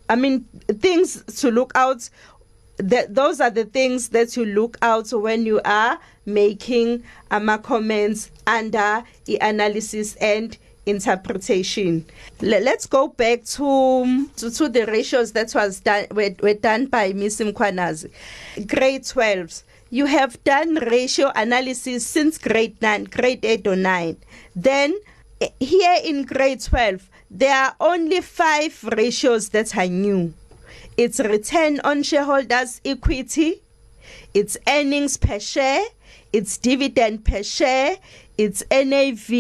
I 0.09 0.16
mean, 0.16 0.44
things 0.68 1.22
to 1.40 1.50
look 1.50 1.72
out. 1.74 2.09
That 2.78 3.14
those 3.14 3.40
are 3.40 3.50
the 3.50 3.66
things 3.66 4.09
that 4.09 4.36
you 4.36 4.44
look 4.44 4.76
out 4.82 5.12
when 5.12 5.46
you 5.46 5.61
are 5.64 5.96
making 6.26 7.05
um, 7.30 7.57
comments 7.62 8.32
under 8.48 9.05
the 9.26 9.38
analysis 9.40 10.16
and 10.16 10.59
interpretation. 10.86 12.05
Let's 12.40 12.86
go 12.86 13.09
back 13.09 13.44
to, 13.44 14.28
to, 14.36 14.50
to 14.50 14.68
the 14.68 14.86
ratios 14.86 15.32
that 15.32 15.55
was 15.55 15.80
done 15.80 16.07
were, 16.11 16.34
were 16.42 16.55
done 16.55 16.86
by 16.86 17.12
Miss 17.12 17.40
Mkhwanazi. 17.40 18.11
Grade 18.66 19.05
12. 19.05 19.62
You 19.90 20.07
have 20.07 20.42
done 20.44 20.74
ratio 20.74 21.30
analysis 21.34 22.07
since 22.07 22.38
grade 22.38 22.80
9, 22.82 23.05
grade 23.05 23.44
8 23.44 23.66
or 23.66 23.76
9. 23.76 24.16
Then 24.57 24.98
eh, 25.40 25.48
here 25.61 25.98
in 26.05 26.24
grade 26.24 26.61
12 26.61 27.09
there 27.31 27.55
are 27.55 27.77
only 27.81 28.20
five 28.20 28.83
ratios 28.97 29.51
that 29.51 29.77
are 29.77 29.87
new. 29.87 30.33
It's 30.97 31.18
return 31.20 31.81
on 31.81 32.03
shareholders' 32.03 32.81
equity, 32.85 33.62
it's 34.33 34.57
earnings 34.68 35.16
per 35.16 35.39
share, 35.41 35.85
it's 36.33 36.59
dividend 36.59 37.25
per 37.25 37.43
share, 37.43 37.97
it's 38.39 38.62
NAV, 38.70 39.31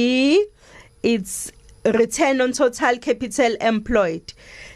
it's 1.02 1.52
return 1.84 2.40
on 2.40 2.52
total 2.52 2.98
capital 2.98 3.54
employed. 3.60 4.32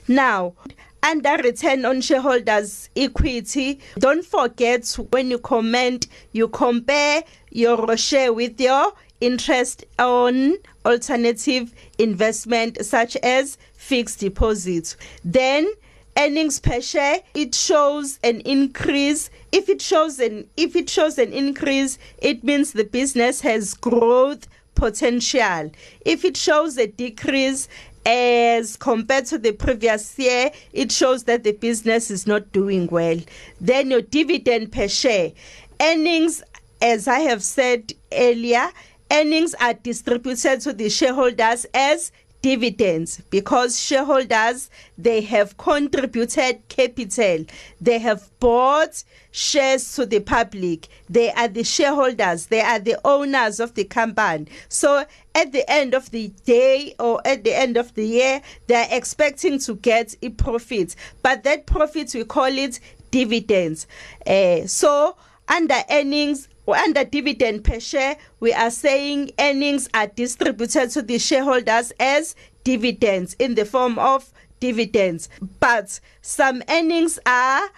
Now, 0.07 0.55
under 1.03 1.37
return 1.37 1.85
on 1.85 2.01
shareholders 2.01 2.91
equity 2.97 3.79
don't 4.01 4.25
forget 4.25 4.85
when 5.11 5.31
you 5.31 5.39
comment 5.39 6.09
you 6.33 6.49
compare 6.49 7.23
your 7.51 7.97
share 7.97 8.33
with 8.33 8.61
your 8.61 8.93
interest 9.21 9.85
on 9.99 10.57
alternative 10.89 11.75
investment 11.99 12.85
such 12.85 13.17
as 13.17 13.59
fixed 13.75 14.21
deposits. 14.21 14.97
Then 15.25 15.71
earnings 16.17 16.59
per 16.59 16.81
share 16.81 17.21
it 17.35 17.55
shows 17.55 18.19
an 18.25 18.41
increase. 18.41 19.31
If 19.53 19.69
it 19.69 19.83
shows 19.83 20.19
an 20.19 20.49
if 20.57 20.75
it 20.75 20.89
shows 20.89 21.19
an 21.19 21.33
increase 21.33 21.99
it 22.19 22.43
means 22.43 22.73
the 22.73 22.85
business 22.85 23.43
has 23.43 23.75
growth 23.75 24.49
potential. 24.75 25.71
If 26.05 26.25
it 26.25 26.37
shows 26.37 26.79
a 26.79 26.87
decrease 26.87 27.69
as 28.07 28.77
compared 28.77 29.27
to 29.27 29.37
the 29.37 29.53
previous 29.53 30.19
year 30.19 30.51
it 30.73 30.91
shows 30.91 31.25
that 31.25 31.45
the 31.45 31.53
business 31.53 32.11
is 32.11 32.27
not 32.27 32.51
doing 32.53 32.87
well. 32.87 33.19
Then 33.61 33.91
your 33.91 34.03
dividend 34.03 34.73
per 34.73 34.89
share. 34.89 35.33
Earnings 35.81 36.43
as 36.81 37.09
i 37.09 37.19
have 37.19 37.43
said 37.43 37.93
earlier 38.13 38.69
earnings 39.11 39.55
are 39.61 39.75
distributed 39.75 40.61
to 40.63 40.73
the 40.73 40.89
shareholders 40.89 41.67
as 41.75 42.13
dividends 42.41 43.21
because 43.31 43.81
shareholders 43.81 44.71
they 44.97 45.21
have 45.21 45.57
contributed 45.57 46.61
capital. 46.69 47.45
They 47.81 47.99
have 47.99 48.29
bought 48.39 49.03
shares 49.31 49.95
to 49.97 50.07
the 50.07 50.21
public. 50.21 50.89
They 51.09 51.31
are 51.33 51.49
the 51.49 51.65
shareholders. 51.65 52.47
They 52.47 52.61
are 52.61 52.79
the 52.79 53.01
owners 53.05 53.61
of 53.61 53.75
the 53.75 53.85
company. 53.85 54.47
So 54.69 55.05
at 55.35 55.53
the 55.53 55.69
end 55.71 55.95
of 55.95 56.11
the 56.11 56.29
day 56.45 56.95
or 56.99 57.21
at 57.27 57.45
the 57.45 57.57
end 57.57 57.77
of 57.77 57.95
the 57.95 58.07
year 58.07 58.43
they're 58.67 58.89
expecting 58.91 59.59
to 59.61 59.75
get 59.77 60.15
a 60.23 60.31
profit. 60.31 60.95
But 61.23 61.45
that 61.45 61.67
profit 61.67 62.13
we 62.15 62.25
call 62.25 62.47
it 62.47 62.79
dividends. 63.11 63.87
Uh, 64.27 64.67
so 64.67 65.17
under 65.49 65.83
earnings 65.91 66.49
under 66.77 67.05
dividend 67.05 67.65
per 67.65 67.81
share, 67.81 68.17
we 68.41 68.53
are 68.53 68.71
saying 68.71 69.31
earnings 69.39 69.89
are 69.95 70.07
distributed 70.07 70.91
to 70.91 71.03
the 71.03 71.19
shareholders 71.19 71.93
as 71.99 72.35
dividends 72.65 73.35
in 73.39 73.55
the 73.55 73.65
form 73.65 73.99
of 73.99 74.31
dividends. 74.61 75.29
But 75.61 76.01
some 76.21 76.63
earnings 76.69 77.19
are 77.25 77.69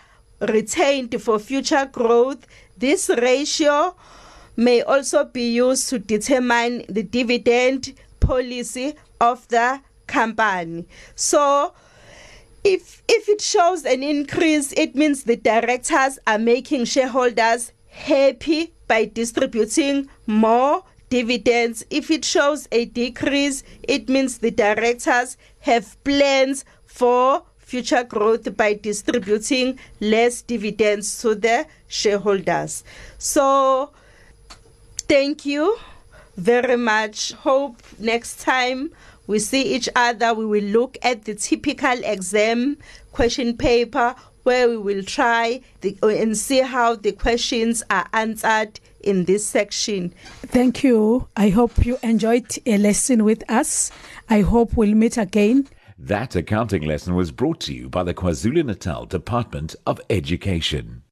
retained 0.40 1.20
for 1.22 1.38
future 1.38 1.88
growth. 1.92 2.46
This 2.76 3.08
ratio 3.08 3.94
may 4.56 4.82
also 4.82 5.24
be 5.24 5.52
used 5.52 5.88
to 5.90 5.98
determine 5.98 6.84
the 6.88 7.02
dividend 7.02 7.94
policy 8.20 8.94
of 9.20 9.46
the 9.48 9.80
company. 10.06 10.86
So, 11.14 11.72
if 12.64 13.02
if 13.08 13.28
it 13.28 13.40
shows 13.40 13.84
an 13.84 14.02
increase, 14.02 14.72
it 14.72 14.94
means 14.94 15.24
the 15.24 15.36
directors 15.36 16.18
are 16.26 16.38
making 16.38 16.84
shareholders 16.84 17.72
happy 17.88 18.72
by 18.90 19.04
distributing 19.04 20.08
more 20.26 20.82
dividends. 21.10 21.84
If 21.90 22.10
it 22.10 22.24
shows 22.24 22.66
a 22.72 22.86
decrease, 22.86 23.62
it 23.84 24.08
means 24.08 24.38
the 24.38 24.50
directors 24.50 25.36
have 25.60 25.96
plans 26.02 26.64
for 26.86 27.44
future 27.58 28.02
growth 28.02 28.56
by 28.56 28.74
distributing 28.74 29.78
less 30.00 30.42
dividends 30.42 31.20
to 31.22 31.36
the 31.36 31.68
shareholders. 31.86 32.82
So, 33.16 33.92
thank 35.06 35.46
you 35.46 35.78
very 36.36 36.76
much. 36.76 37.30
Hope 37.34 37.80
next 38.00 38.40
time 38.40 38.90
we 39.28 39.38
see 39.38 39.62
each 39.62 39.88
other, 39.94 40.34
we 40.34 40.46
will 40.46 40.64
look 40.64 40.98
at 41.02 41.26
the 41.26 41.36
typical 41.36 42.02
exam 42.02 42.76
question 43.12 43.56
paper 43.56 44.16
where 44.50 44.68
we 44.68 44.78
will 44.78 45.04
try 45.04 45.60
the, 45.80 45.96
uh, 46.02 46.08
and 46.08 46.36
see 46.36 46.60
how 46.60 46.96
the 46.96 47.12
questions 47.12 47.84
are 47.88 48.08
answered 48.12 48.80
in 49.00 49.24
this 49.26 49.46
section. 49.46 50.12
Thank 50.56 50.82
you. 50.82 51.28
I 51.36 51.50
hope 51.50 51.86
you 51.86 51.98
enjoyed 52.02 52.58
a 52.66 52.76
lesson 52.76 53.22
with 53.22 53.48
us. 53.48 53.92
I 54.28 54.40
hope 54.40 54.76
we'll 54.76 54.96
meet 54.96 55.16
again. 55.16 55.68
That 55.96 56.34
accounting 56.34 56.82
lesson 56.82 57.14
was 57.14 57.30
brought 57.30 57.60
to 57.60 57.72
you 57.72 57.88
by 57.88 58.02
the 58.02 58.12
KwaZulu 58.12 58.64
Natal 58.64 59.06
Department 59.06 59.76
of 59.86 60.00
Education. 60.10 61.04